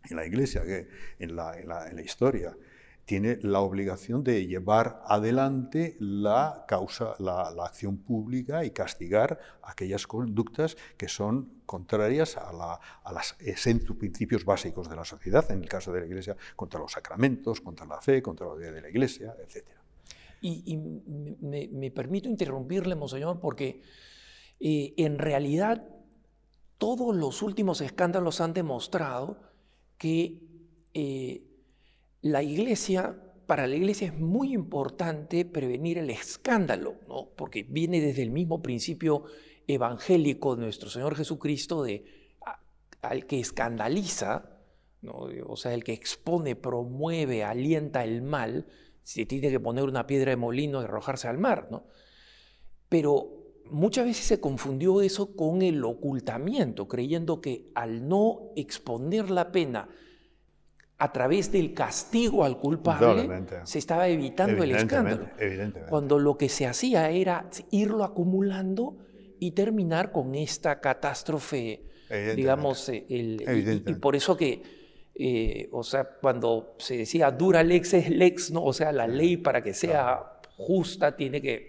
[0.09, 0.88] En la Iglesia, que
[1.19, 2.57] en la, en la historia,
[3.05, 10.77] tiene la obligación de llevar adelante la causa, la, acción pública y castigar aquellas conductas
[10.97, 13.35] que son contrarias a, la, a los
[13.99, 17.87] principios básicos de la sociedad, en el caso de la Iglesia, contra los sacramentos, contra
[17.87, 19.66] la fe, contra la vida de la Iglesia, etc.
[20.41, 23.81] Y, me, permito interrumpirle, Monseñor, porque
[24.61, 25.89] eh, en realidad
[26.76, 29.39] todos los últimos escándalos han demostrado
[29.97, 30.43] que
[30.93, 31.53] eh,
[32.25, 37.29] la iglesia, para la iglesia es muy importante prevenir el escándalo, ¿no?
[37.37, 39.25] porque viene desde el mismo principio
[39.66, 42.07] evangélico de nuestro Señor Jesucristo de
[43.03, 44.59] al que escandaliza,
[45.03, 45.29] ¿no?
[45.47, 48.68] o sea, el que expone, promueve, alienta el mal,
[49.03, 51.68] se tiene que poner una piedra de molino y arrojarse al mar.
[51.70, 51.85] ¿no?
[52.89, 59.53] Pero muchas veces se confundió eso con el ocultamiento, creyendo que al no exponer la
[59.53, 59.91] pena,
[60.99, 63.28] a través del castigo al culpable
[63.64, 65.28] se estaba evitando el escándalo.
[65.88, 68.97] Cuando lo que se hacía era irlo acumulando
[69.40, 71.82] y terminar con esta catástrofe,
[72.36, 74.62] digamos, el, y, por eso que,
[75.14, 78.64] eh, o sea, cuando se decía dura lex es lex, ¿no?
[78.64, 81.68] O sea, la ley para que sea justa tiene que...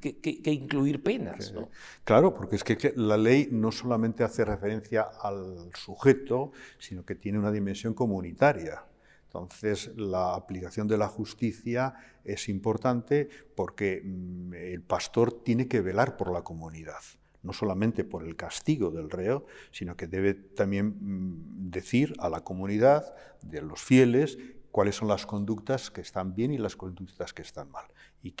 [0.00, 1.52] Que, incluir penas.
[1.52, 1.68] ¿no?
[2.04, 7.38] Claro, porque es que la ley no solamente hace referencia al sujeto, sino que tiene
[7.38, 8.82] una dimensión comunitaria.
[9.26, 16.16] Entonces, la aplicación de la justicia es importante porque mm, el pastor tiene que velar
[16.16, 17.00] por la comunidad,
[17.42, 22.40] no solamente por el castigo del reo, sino que debe también mm, decir a la
[22.40, 24.38] comunidad de los fieles
[24.70, 27.86] cuáles son las conductas que están bien y las conductas que están mal.
[28.22, 28.34] Y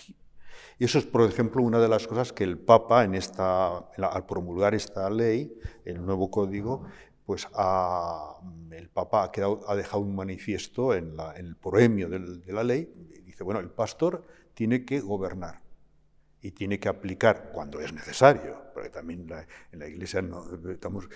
[0.78, 4.74] eso es, por ejemplo, una de las cosas que el Papa, en esta, al promulgar
[4.74, 6.84] esta ley, el nuevo código,
[7.24, 7.46] pues
[8.70, 13.22] el Papa ha, quedado, ha, dejado un manifiesto en, el proemio de la ley, y
[13.22, 15.60] dice, bueno, el pastor tiene que gobernar
[16.40, 19.26] y tiene que aplicar cuando es necesario, porque también
[19.72, 21.08] en la Iglesia no, estamos,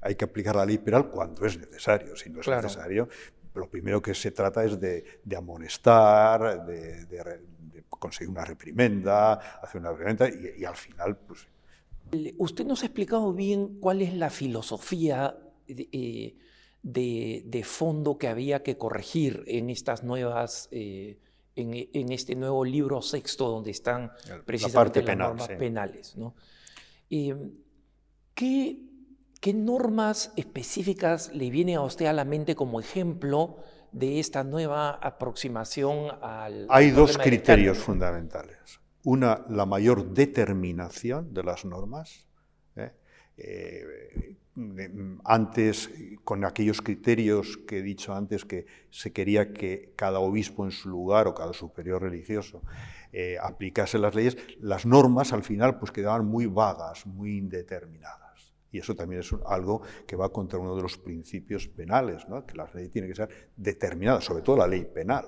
[0.00, 3.08] hay que aplicar la ley penal cuando es necesario, si no es necesario,
[3.54, 5.04] lo primero que se trata es de,
[5.36, 7.22] amonestar, de,
[7.98, 11.46] conseguir una reprimenda, hacer una reprimenda y, y al final pues,
[12.38, 15.36] Usted nos ha explicado bien cuál es la filosofía
[15.68, 16.34] eh,
[16.82, 21.18] de, fondo que había que corregir en estas nuevas, eh,
[21.54, 24.10] en, este nuevo libro sexto donde están
[24.44, 26.16] precisamente las normas penales.
[27.10, 27.36] Eh,
[28.34, 28.80] ¿qué,
[29.40, 33.58] ¿Qué normas específicas le viene a usted a la mente como ejemplo
[33.92, 36.66] de esta nueva aproximación al...
[36.68, 38.80] Hay dos criterios fundamentales.
[39.04, 42.26] Una, la mayor determinación de las normas.
[42.76, 42.92] ¿eh?
[43.36, 44.36] Eh,
[45.24, 45.90] antes,
[46.24, 50.88] con aquellos criterios que he dicho antes, que se quería que cada obispo en su
[50.88, 52.62] lugar o cada superior religioso
[53.12, 58.29] eh, aplicase las leyes, las normas al final pues quedaban muy vagas, muy indeterminadas.
[58.72, 62.70] Y eso también es algo que va contra uno de los principios penales, que la
[62.72, 65.24] ley tiene que ser determinada, sobre todo la ley penal,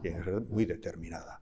[0.00, 1.40] tiene que ser muy determinada.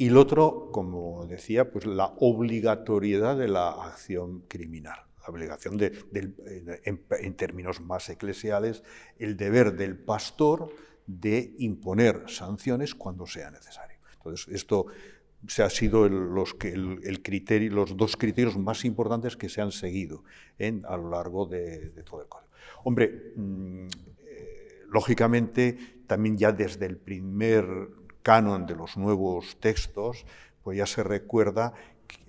[0.00, 4.96] Y el otro, como decía, pues la obligatoriedad de la acción criminal.
[5.22, 5.92] La obligación de,
[6.84, 8.84] en, términos más eclesiales,
[9.18, 10.70] el deber del pastor
[11.04, 13.98] de imponer sanciones cuando sea necesario.
[14.14, 14.86] Entonces, esto
[15.46, 20.24] se ha sido los, el, criterio, los dos criterios más importantes que se han seguido
[20.58, 22.48] en, a lo largo de, todo el código.
[22.84, 23.86] Hombre, mm,
[24.24, 27.64] eh, lógicamente, también ya desde el primer
[28.22, 30.26] canon de los nuevos textos,
[30.62, 31.72] pues ya se recuerda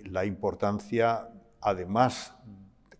[0.04, 1.28] la importancia,
[1.60, 2.34] además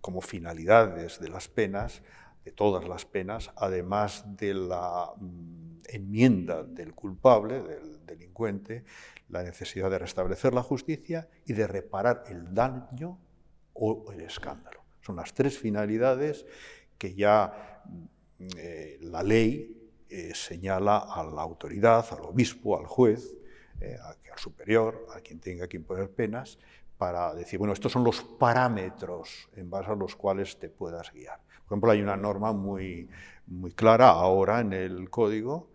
[0.00, 2.02] como finalidades de las penas,
[2.44, 8.84] de todas las penas, además de la mm, enmienda del culpable, del delincuente,
[9.30, 13.18] la necesidad de restablecer la justicia y de reparar el daño
[13.74, 14.82] o el escándalo.
[15.00, 16.44] Son las tres finalidades
[16.98, 23.34] que ya mm, eh, la ley eh, señala a la autoridad, al obispo, al juez,
[23.80, 26.58] eh, al superior, a quien tenga que imponer penas,
[26.98, 31.40] para decir, bueno, estos son los parámetros en base a los cuales te puedas guiar.
[31.64, 33.08] Por ejemplo, hay una norma muy,
[33.46, 35.70] muy clara ahora en el código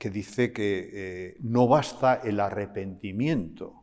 [0.00, 3.80] que dice que no basta el arrepentimiento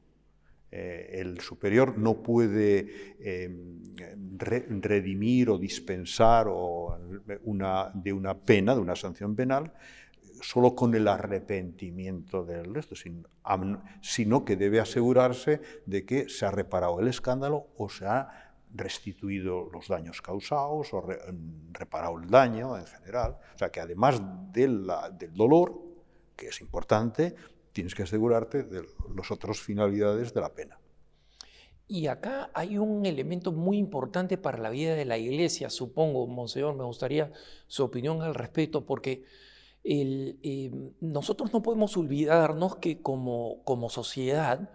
[0.70, 3.96] eh, el superior no puede em,
[4.80, 6.48] redimir o dispensar
[7.26, 9.72] de una pena, de una sanción penal,
[10.42, 12.96] solo con el arrepentimiento del resto,
[14.02, 19.70] sino que debe asegurarse de que se ha reparado el escándalo o se ha restituido
[19.72, 21.08] los daños causados o
[21.72, 23.38] reparado el daño en general.
[23.56, 24.86] O sea que además del
[25.34, 25.87] dolor,
[26.38, 27.36] que es importante,
[27.74, 28.86] tienes que asegurarte de
[29.16, 30.80] las otras finalidades de la pena.
[31.90, 36.76] Y acá hay un elemento muy importante para la vida de la iglesia, supongo, Monseñor,
[36.76, 37.32] me gustaría
[37.68, 39.24] su opinión al respecto, porque
[39.84, 40.70] eh,
[41.00, 44.70] nosotros no podemos olvidarnos que como, como sociedad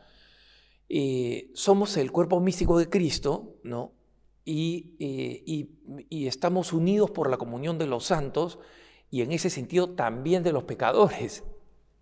[0.88, 3.92] eh, somos el cuerpo místico de Cristo, ¿no?
[4.44, 5.42] Y, eh,
[6.08, 8.58] y, estamos unidos por la comunión de los santos
[9.10, 11.44] y en ese sentido también de los pecadores.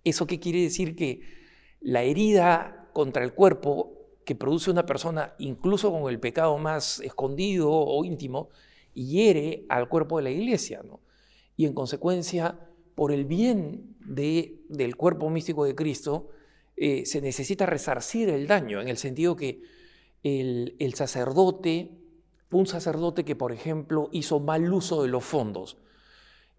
[0.05, 0.97] ¿Eso qué quiere decir?
[0.97, 1.23] Que
[1.81, 7.71] la herida contra el cuerpo que produce una persona, incluso con el pecado más escondido
[7.71, 8.49] o íntimo,
[8.95, 10.83] hiere al cuerpo de la iglesia.
[10.85, 11.01] ¿no?
[11.57, 12.59] Y en consecuencia,
[12.95, 16.29] por el bien de, del cuerpo místico de Cristo,
[16.77, 19.63] eh, se necesita resarcir el daño, en el sentido que
[20.23, 21.91] el, el sacerdote,
[22.51, 25.77] un sacerdote que, por ejemplo, hizo mal uso de los fondos,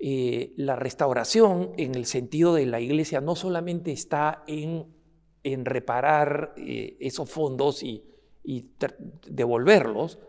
[0.02, 4.86] eh, la restauración en el sentido de la iglesia no solamente está en,
[5.43, 8.04] reparar eh, esos fondos y,
[8.43, 8.72] y
[9.28, 10.20] devolverlos,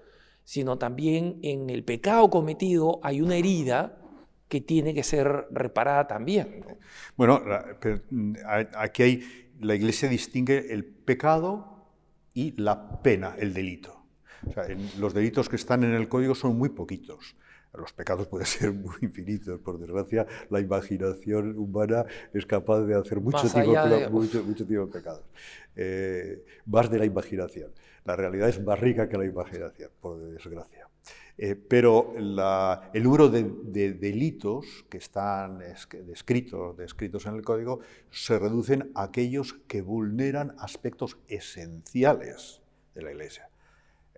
[0.45, 3.99] sino también en el pecado cometido hay una herida
[4.49, 6.63] que tiene que ser reparada también.
[7.17, 7.41] Bueno,
[8.11, 8.35] mm,
[8.77, 9.23] aquí hay,
[9.61, 11.87] la Iglesia distingue el pecado
[12.35, 14.02] y la pena, el delito.
[14.99, 17.37] Los delitos que están en el código son muy poquitos.
[17.75, 23.21] Los pecados pueden ser muy infinitos, por desgracia, la imaginación humana es capaz de hacer
[23.21, 24.09] mucho, tipo, de...
[24.11, 25.25] mucho, de pecados.
[25.75, 27.73] Eh, más de la imaginación.
[28.05, 30.89] La realidad es más rica que la imaginación, por desgracia.
[31.39, 35.61] Eh, pero el número de, delitos que están
[36.07, 37.81] descritos, descritos en el código
[38.11, 42.61] se reducen a aquellos que vulneran aspectos esenciales
[42.95, 43.52] de la Iglesia.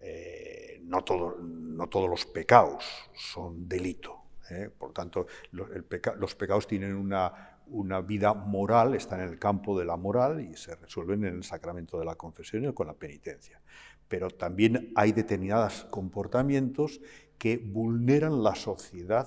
[0.07, 1.03] Eh, no,
[1.41, 2.85] no, todos los pecados
[3.15, 4.25] son delito.
[4.51, 4.71] ¿eh?
[4.77, 9.97] Por tanto, los pecados tienen una, una, vida moral, están en el campo de la
[9.97, 13.61] moral y se resuelven en el sacramento de la confesión y con la penitencia.
[14.07, 17.01] Pero también hay determinados comportamientos
[17.39, 19.27] que vulneran la sociedad,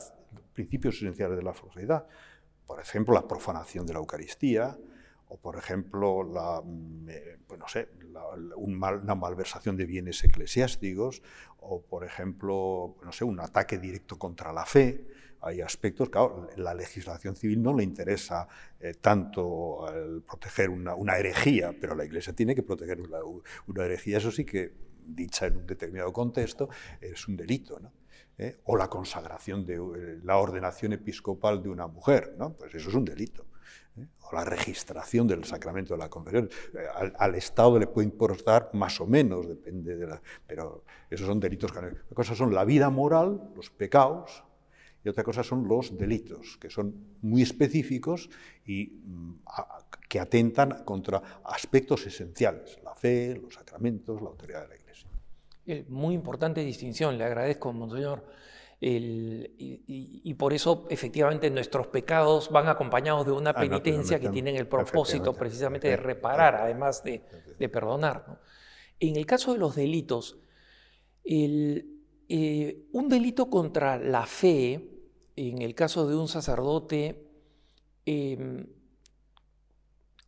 [0.54, 2.06] principios esenciales de la sociedad.
[2.68, 4.78] Por ejemplo, la profanación de la Eucaristía,
[5.30, 7.90] o por ejemplo la, mm, eh, pues no sé,
[8.56, 11.22] una malversación de bienes eclesiásticos,
[11.60, 15.08] o por ejemplo, no sé, un ataque directo contra la fe.
[15.42, 18.48] Hay aspectos, claro, la legislación civil no le interesa
[18.80, 19.86] eh, tanto
[20.26, 23.20] proteger una, herejía, pero la Iglesia tiene que proteger una,
[23.68, 24.74] una, herejía, eso sí que,
[25.08, 26.70] dicha en un determinado contexto,
[27.00, 27.80] es un delito.
[27.80, 27.92] ¿no?
[28.38, 28.60] ¿Eh?
[28.66, 32.54] O la consagración de la ordenación episcopal de una mujer, ¿no?
[32.54, 33.47] pues eso es un delito.
[33.98, 34.08] ¿Eh?
[34.22, 36.50] o la registración del sacramento de la confesión.
[36.74, 40.22] Eh, al, Estado le puede importar más o menos, depende de la...
[40.46, 41.72] Pero esos son delitos.
[41.72, 44.44] Una cosa son la vida moral, los pecados,
[45.04, 48.30] y otra cosa son los delitos, que son muy específicos
[48.66, 49.34] y mm,
[50.10, 55.10] que atentan contra aspectos esenciales, la fe, los sacramentos, la autoridad de la Iglesia.
[55.90, 58.24] Muy importante distinción, le agradezco, Monseñor
[58.80, 64.68] y, por eso efectivamente nuestros pecados van acompañados de una ah, penitencia que tienen el
[64.68, 67.22] propósito precisamente de reparar, además de,
[67.70, 68.40] perdonar.
[69.00, 70.38] En el caso de los delitos,
[71.24, 74.90] eh, un delito contra la fe,
[75.36, 77.30] en el caso de un sacerdote,
[78.06, 78.68] em,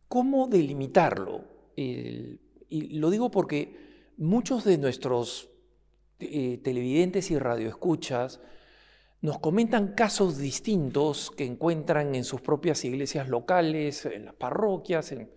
[0.08, 1.60] ¿cómo delimitarlo?
[1.76, 5.49] y lo digo porque muchos de nuestros
[6.20, 8.40] eh, televidentes y radioescuchas
[9.22, 15.30] nos comentan casos distintos que encuentran en sus propias iglesias locales, en las parroquias, en,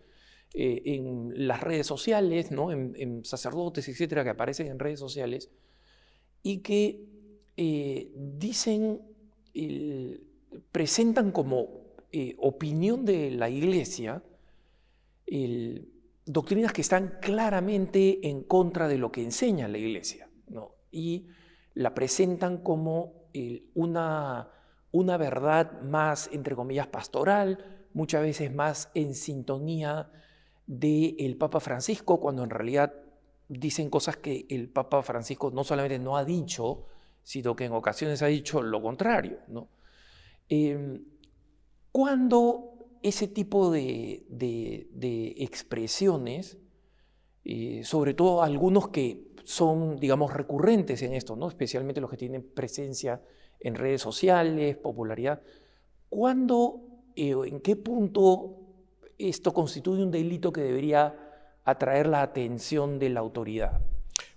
[0.53, 1.01] eh,
[1.35, 2.71] las redes sociales, ¿no?
[2.71, 5.49] en, sacerdotes, etcétera, que aparecen en redes sociales,
[6.43, 7.05] y que
[7.57, 9.01] eh, dicen,
[10.71, 11.83] presentan como
[12.37, 14.21] opinión de la iglesia
[16.25, 20.29] doctrinas que están claramente en contra de lo que enseña la iglesia
[20.91, 21.27] y
[21.73, 23.29] la presentan como
[23.73, 24.49] una,
[24.91, 30.11] una verdad más, entre comillas, pastoral, muchas veces más en sintonía
[30.67, 32.93] del Papa Francisco, cuando en realidad
[33.49, 36.85] dicen cosas que el Papa Francisco no solamente no ha dicho,
[37.23, 39.39] sino que en ocasiones ha dicho lo contrario.
[39.47, 39.69] ¿no?
[40.49, 41.03] Em,
[41.91, 44.25] cuando ese tipo de,
[45.37, 46.57] expresiones,
[47.43, 51.47] eh, sobre todo algunos que son, digamos, recurrentes en esto, ¿no?
[51.47, 53.21] especialmente los que tienen presencia
[53.59, 55.41] en redes sociales, popularidad.
[56.09, 56.81] ¿Cuándo,
[57.15, 58.57] eh, en qué punto
[59.17, 61.15] esto constituye un delito que debería
[61.63, 63.81] atraer la atención de la autoridad?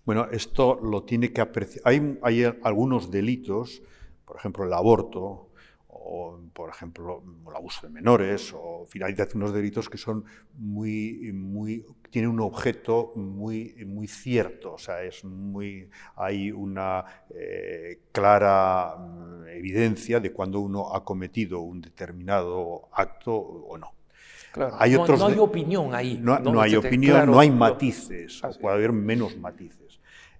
[0.04, 1.82] Bueno, esto lo tiene que apreciar.
[1.84, 3.82] Hay, hay algunos delitos,
[4.24, 5.45] por ejemplo, el aborto,
[6.09, 11.84] o, por ejemplo, el abuso de menores, o finalidad unos delitos que son muy, muy,
[12.11, 17.04] tienen un objeto muy, muy cierto, o sea, es muy, hay una
[17.34, 23.92] eh, clara mm, evidencia de cuando uno ha cometido un determinado acto o no.
[24.78, 26.20] hay no, otros no, hay opinión ahí.
[26.22, 29.86] No, hay opinión, no hay matices, o puede haber menos matices.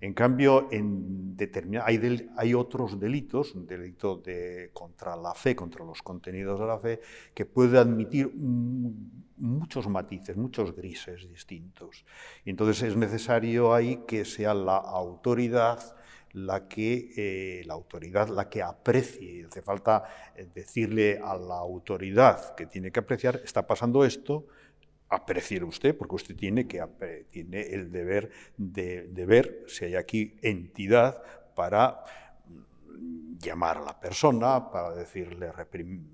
[0.01, 1.36] En cambio, en
[1.84, 6.78] hay, hay, otros delitos, un delito de, contra la fe, contra los contenidos de la
[6.78, 7.01] fe,
[7.34, 12.05] que puede admitir muchos matices, muchos grises distintos.
[12.44, 15.97] Y entonces es necesario ahí que sea la autoridad
[16.32, 19.47] la que, eh, la autoridad la que aprecie.
[19.47, 24.47] Hace falta eh, decirle a la autoridad que tiene que apreciar, está pasando esto,
[25.09, 26.84] apreciar usted, porque usted tiene, que,
[27.30, 31.22] tiene el deber de, ver si hay aquí entidad
[31.54, 32.04] para
[33.38, 35.50] llamar a la persona para decirle,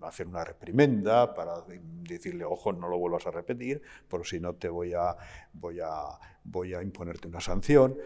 [0.02, 1.54] hacer una reprimenda, para
[2.02, 5.16] decirle, ojo, no lo vuelvas a repetir, por si no te voy a,
[5.52, 7.96] voy a, voy a imponerte una sanción.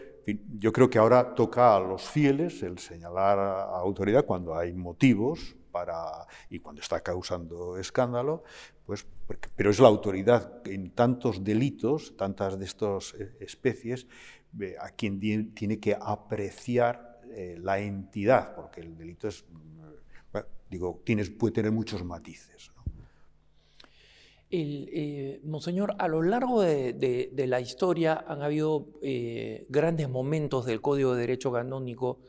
[0.57, 5.55] yo creo que ahora toca a los fieles el señalar a autoridad cuando hay motivos
[5.71, 8.43] para, y cuando está causando escándalo,
[8.87, 9.05] pues,
[9.57, 14.07] pero es la autoridad en tantos delitos, tantas de estas eh, especies,
[14.79, 20.37] a quien tiene que apreciar eh, la entidad, porque el delito es, mm,
[20.69, 22.71] digo, tienes, puede tener muchos matices.
[24.49, 28.87] Eh, monseñor, a lo largo de, la historia han habido
[29.67, 32.21] grandes momentos del Código de Derecho Canónico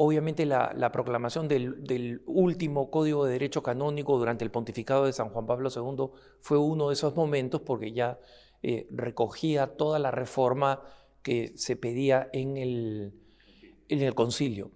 [0.00, 5.44] Obviamente la, proclamación del, último Código de Derecho Canónico durante el pontificado de San Juan
[5.44, 8.20] Pablo II fue uno de esos momentos porque ya
[8.62, 10.82] eh, recogía toda la reforma
[11.24, 13.12] que se pedía en el,
[13.88, 14.70] en el concilio.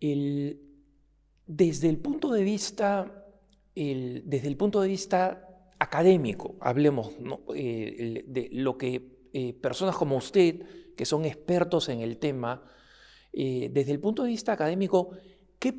[0.00, 3.26] desde, el punto de vista,
[3.74, 5.48] desde el punto de vista
[5.80, 7.10] académico, hablemos
[7.56, 10.62] eh, de lo que eh, personas como usted,
[10.96, 12.62] que son expertos en el tema,
[13.36, 15.10] eh, desde el punto de vista académico,
[15.58, 15.74] ¿qué,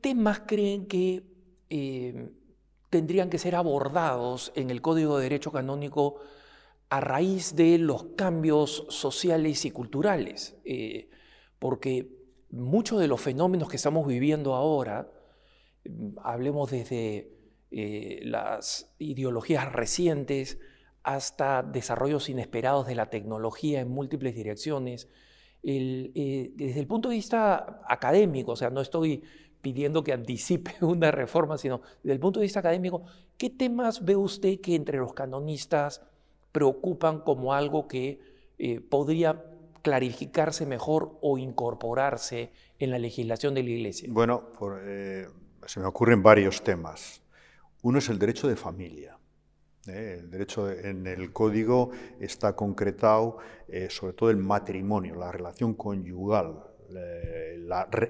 [0.00, 1.22] temas creen que
[1.70, 2.30] eh,
[2.90, 6.16] tendrían que ser abordados en el Código de Derecho Canónico
[6.90, 10.56] a raíz de los cambios sociales y culturales?
[10.64, 11.08] Eh,
[11.58, 12.10] porque
[12.50, 15.10] muchos de los fenómenos que estamos viviendo ahora,
[16.22, 17.32] hablemos desde
[18.22, 20.58] las ideologías recientes
[21.02, 25.08] hasta desarrollos inesperados de la tecnología en múltiples direcciones,
[25.70, 29.22] eh, desde el punto de vista académico, o sea, no estoy
[29.60, 33.02] pidiendo que anticipe una reforma, sino desde el punto de vista académico,
[33.36, 36.02] ¿qué temas ve usted que entre los canonistas
[36.52, 38.18] preocupan como algo que
[38.58, 39.44] eh, podría
[39.82, 44.08] clarificarse mejor o incorporarse en la legislación de la Iglesia?
[44.10, 44.44] Bueno,
[44.82, 45.26] eh,
[45.66, 47.22] se me ocurren varios temas.
[47.82, 49.17] Uno es el derecho de familia.
[49.90, 50.18] ¿Eh?
[50.20, 56.64] El derecho en el código está concretado eh, sobre todo el matrimonio, la relación conyugal,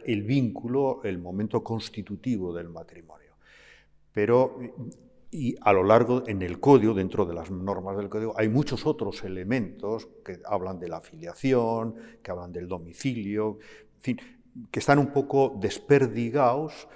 [0.05, 3.35] el vínculo, el momento constitutivo del matrimonio.
[4.13, 4.59] Pero
[5.31, 8.87] y a lo largo en el código, dentro de las normas del código, hay muchos
[8.87, 13.59] otros elementos que hablan de la afiliación, que hablan del domicilio,
[13.97, 14.21] en fin,
[14.71, 16.89] que están un poco desperdigados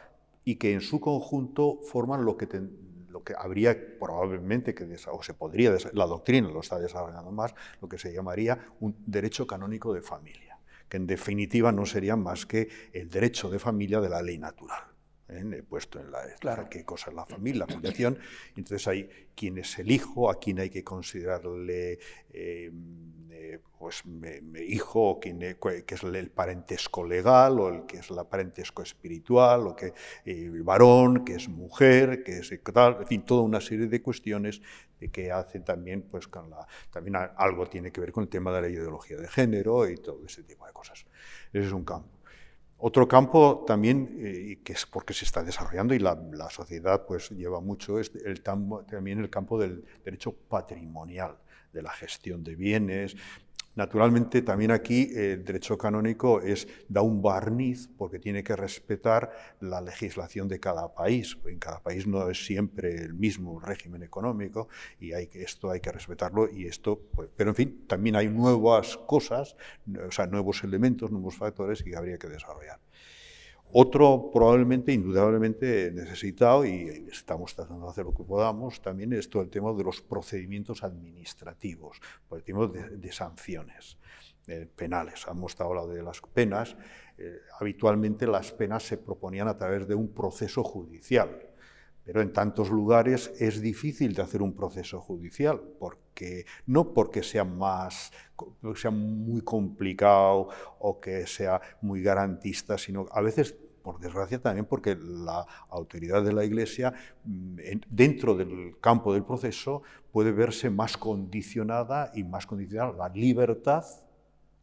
[0.44, 2.46] y que en su conjunto forman lo que
[3.22, 7.98] que habría probablemente que, o se podría, la doctrina lo está desarrollando más, lo que
[7.98, 10.58] se llamaría un derecho canónico de familia,
[10.88, 14.91] que en definitiva no sería más que el derecho de familia de la ley natural.
[15.36, 15.62] ¿Eh?
[15.62, 16.68] puesto en la claro.
[16.68, 18.18] qué cosa es la familia, la fundación.
[18.56, 21.98] Entonces hay quién es el hijo, a quién hay que considerarle
[22.32, 22.70] eh,
[23.30, 24.04] eh, pues,
[24.66, 29.66] hijo, o quién que es el parentesco legal, o el que es el parentesco espiritual,
[29.66, 29.92] o que
[30.24, 34.62] el varón, que es mujer, que es tal, en fin, toda una serie de cuestiones
[35.10, 38.62] que hacen también, pues con la, también algo tiene que ver con el tema de
[38.62, 41.04] la ideología de género y todo ese tipo de cosas.
[41.52, 42.21] Ese es un campo.
[42.84, 46.16] Otro campo también, eh, que es porque se está desarrollando y la,
[46.50, 51.38] sociedad pues lleva mucho, es el, también el campo del derecho patrimonial,
[51.72, 53.14] de la gestión de bienes,
[53.74, 59.80] Naturalmente, también aquí el derecho canónico es, da un barniz porque tiene que respetar la
[59.80, 61.38] legislación de cada país.
[61.46, 64.68] En cada país no es siempre el mismo régimen económico
[65.00, 66.50] y hay que, esto hay que respetarlo.
[66.50, 69.56] Y esto, pues, pero en fin, también hay nuevas cosas,
[70.06, 72.78] o sea, nuevos elementos, nuevos factores que habría que desarrollar.
[73.74, 79.42] Otro probablemente, indudablemente necesitado, y estamos tratando de hacer lo que podamos, también es todo
[79.42, 81.98] el tema de los procedimientos administrativos,
[82.32, 83.96] el tema de, sanciones
[84.46, 85.24] eh, penales.
[85.26, 86.76] Hemos hablado de las penas.
[87.16, 91.48] Eh, habitualmente las penas se proponían a través de un proceso judicial,
[92.04, 97.44] pero en tantos lugares es difícil de hacer un proceso judicial, porque no porque sea
[97.44, 98.12] más
[98.74, 100.48] sea muy complicado
[100.78, 106.32] o que sea muy garantista, sino a veces por desgracia también porque la autoridad de
[106.32, 106.92] la Iglesia
[107.24, 107.56] mm,
[107.88, 113.84] dentro del campo del proceso puede verse más condicionada y más condicionada la libertad,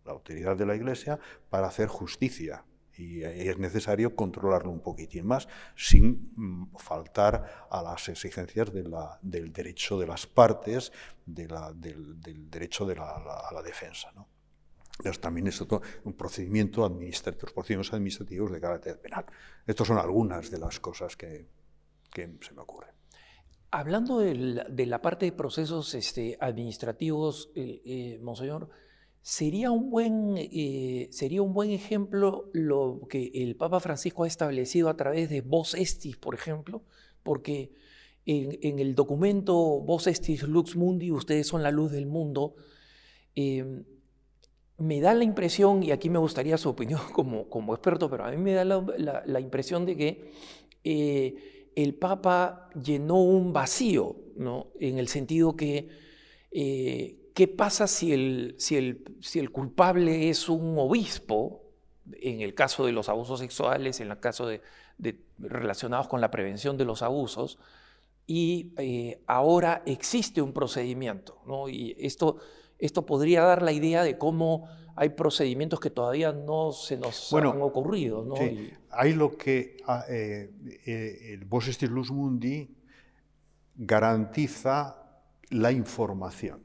[0.06, 2.64] la autoridad de la Iglesia, para hacer justicia.
[2.98, 9.98] Y es necesario controlarlo un poquitín más sin mm, faltar a las exigencias del derecho
[9.98, 10.92] de las partes,
[11.26, 11.50] del,
[12.50, 14.12] derecho de a la defensa.
[15.20, 19.26] También es otro, un procedimiento administrativo, procedimientos administrativos de carácter penal.
[19.66, 21.48] Estas son algunas de las cosas que,
[22.14, 22.92] se me ocurren.
[23.72, 28.70] Hablando de la, parte de procesos este, administrativos, eh, eh, Monseñor,
[29.22, 34.90] Sería un, buen, eh, sería un buen ejemplo lo que el Papa Francisco ha establecido
[34.90, 36.84] a través de Vos Estis, por ejemplo,
[37.22, 37.72] porque
[38.26, 42.56] en, el documento Vos Estis Lux Mundi, ustedes son la luz del mundo,
[43.36, 43.84] eh,
[44.80, 48.32] me da la impresión, y aquí me gustaría su opinión como, como experto, pero a
[48.32, 50.32] mí me da la, impresión de que
[50.84, 54.68] eh, el Papa llenó un vacío, ¿no?
[54.80, 55.90] en el sentido que,
[56.52, 61.64] eh, ¿qué pasa si el, si, el, si el culpable es un obispo,
[62.22, 64.62] en el caso de los abusos sexuales, en el caso de,
[65.38, 67.60] relacionados con la prevención de los abusos,
[68.26, 71.68] y eh, ahora existe un procedimiento, ¿no?
[71.68, 72.38] y esto
[72.80, 77.62] esto podría dar la idea de cómo hay procedimientos que todavía no se nos han
[77.62, 78.24] ocurrido.
[78.26, 78.36] ¿no?
[78.90, 80.52] Hay lo que ah, eh,
[80.86, 81.48] eh, el
[82.12, 82.76] Mundi
[83.76, 84.98] garantiza
[85.52, 86.64] la información.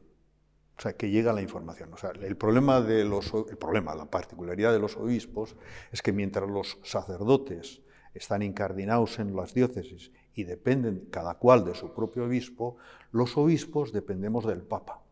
[0.77, 1.93] O sea, que llega la información.
[1.93, 5.55] O sea, el problema de los, el problema, la particularidad de los obispos
[5.93, 7.83] es que mientras los sacerdotes
[8.15, 12.77] están incardinados en las diócesis y dependen cada cual de su propio obispo,
[13.13, 15.04] los obispos dependemos del Papa.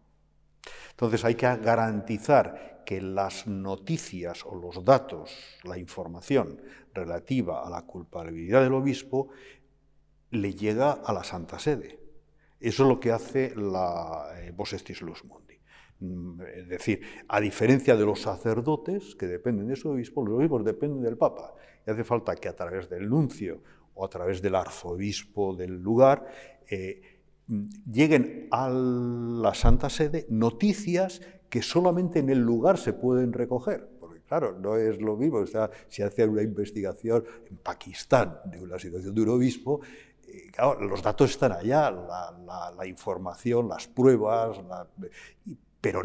[0.92, 6.60] Entonces hay que garantizar que las noticias o los datos, la información
[6.94, 9.28] relativa a la culpabilidad del obispo,
[10.30, 12.00] le llega a la Santa Sede.
[12.58, 15.58] Eso es lo que hace la eh, Vos Estis Luz Mundi.
[16.00, 20.64] Mm, es decir, a diferencia de los sacerdotes que dependen de su obispo, los obispos
[20.64, 21.54] dependen del Papa.
[21.86, 23.62] Y hace falta que a través del nuncio
[23.94, 26.26] o a través del arzobispo del lugar
[26.68, 27.11] eh,
[27.90, 33.86] lleguen a la Santa Sede noticias que solamente en el lugar se pueden recoger.
[34.00, 35.44] Porque claro, no es lo mismo,
[35.88, 39.80] si hace una investigación en Pakistán de una situación de un obispo,
[40.26, 40.50] eh,
[40.80, 44.58] los datos están allá, la, información, las pruebas,
[45.80, 46.00] pero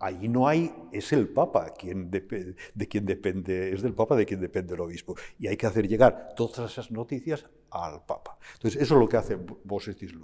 [0.00, 4.40] allí no hay, es el Papa quien de quien depende, es del Papa de quien
[4.40, 5.14] depende el obispo.
[5.38, 8.38] Y hay que hacer llegar todas esas noticias al Papa.
[8.54, 10.14] Entonces, eso es lo que hace Vos Estis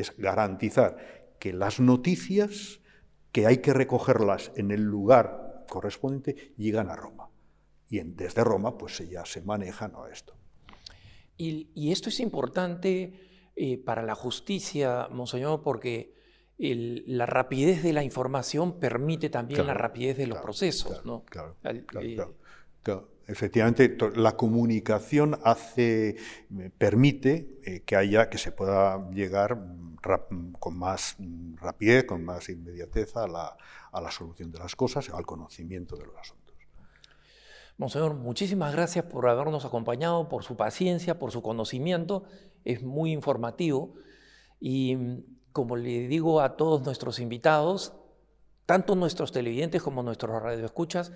[0.00, 2.80] es garantizar que las noticias
[3.32, 7.30] que hay que recogerlas en el lugar correspondiente llegan a Roma.
[7.88, 10.34] Y desde Roma pues ya se manejan a esto.
[11.36, 16.12] Y, esto es importante eh, para la justicia, Monseñor, porque
[16.58, 21.04] la rapidez de la información permite también la rapidez de los procesos.
[21.04, 21.24] ¿no?
[21.24, 21.56] claro,
[22.82, 23.17] claro.
[23.28, 26.16] Efectivamente, la comunicación hace,
[26.78, 29.58] permite eh, que haya, que se pueda llegar
[30.58, 31.16] con más
[31.56, 33.56] rapidez, con más inmediatez a la,
[33.92, 36.56] a la solución de las cosas, al conocimiento de los asuntos.
[37.76, 42.24] Monseñor, muchísimas gracias por habernos acompañado, por su paciencia, por su conocimiento.
[42.64, 43.94] Es muy informativo.
[44.58, 44.96] Y
[45.52, 47.92] como le digo a todos nuestros invitados,
[48.64, 51.12] tanto nuestros televidentes como nuestros radioescuchas,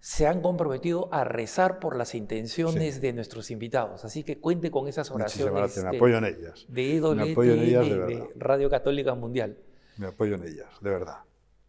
[0.00, 4.04] se han comprometido a rezar por las intenciones de nuestros invitados.
[4.04, 5.76] Así que cuente con esas oraciones.
[5.82, 6.66] Me apoyo en ellas.
[6.68, 9.58] De de, Radio Católica Mundial.
[9.96, 11.16] Me apoyo en ellas, de verdad.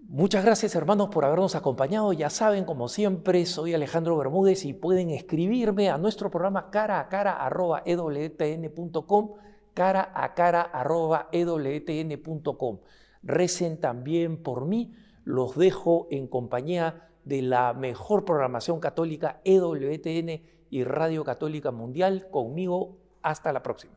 [0.01, 2.13] Muchas gracias hermanos por habernos acompañado.
[2.13, 7.09] Ya saben, como siempre, soy Alejandro Bermúdez y pueden escribirme a nuestro programa cara a
[7.09, 9.33] cara arroba ewtn.com,
[9.73, 12.79] cara a cara arroba ewtn.com.
[13.23, 14.93] Recen también por mí.
[15.25, 22.27] Los dejo en compañía de la mejor programación católica EWTN y Radio Católica Mundial.
[22.31, 23.93] Conmigo, hasta la próxima.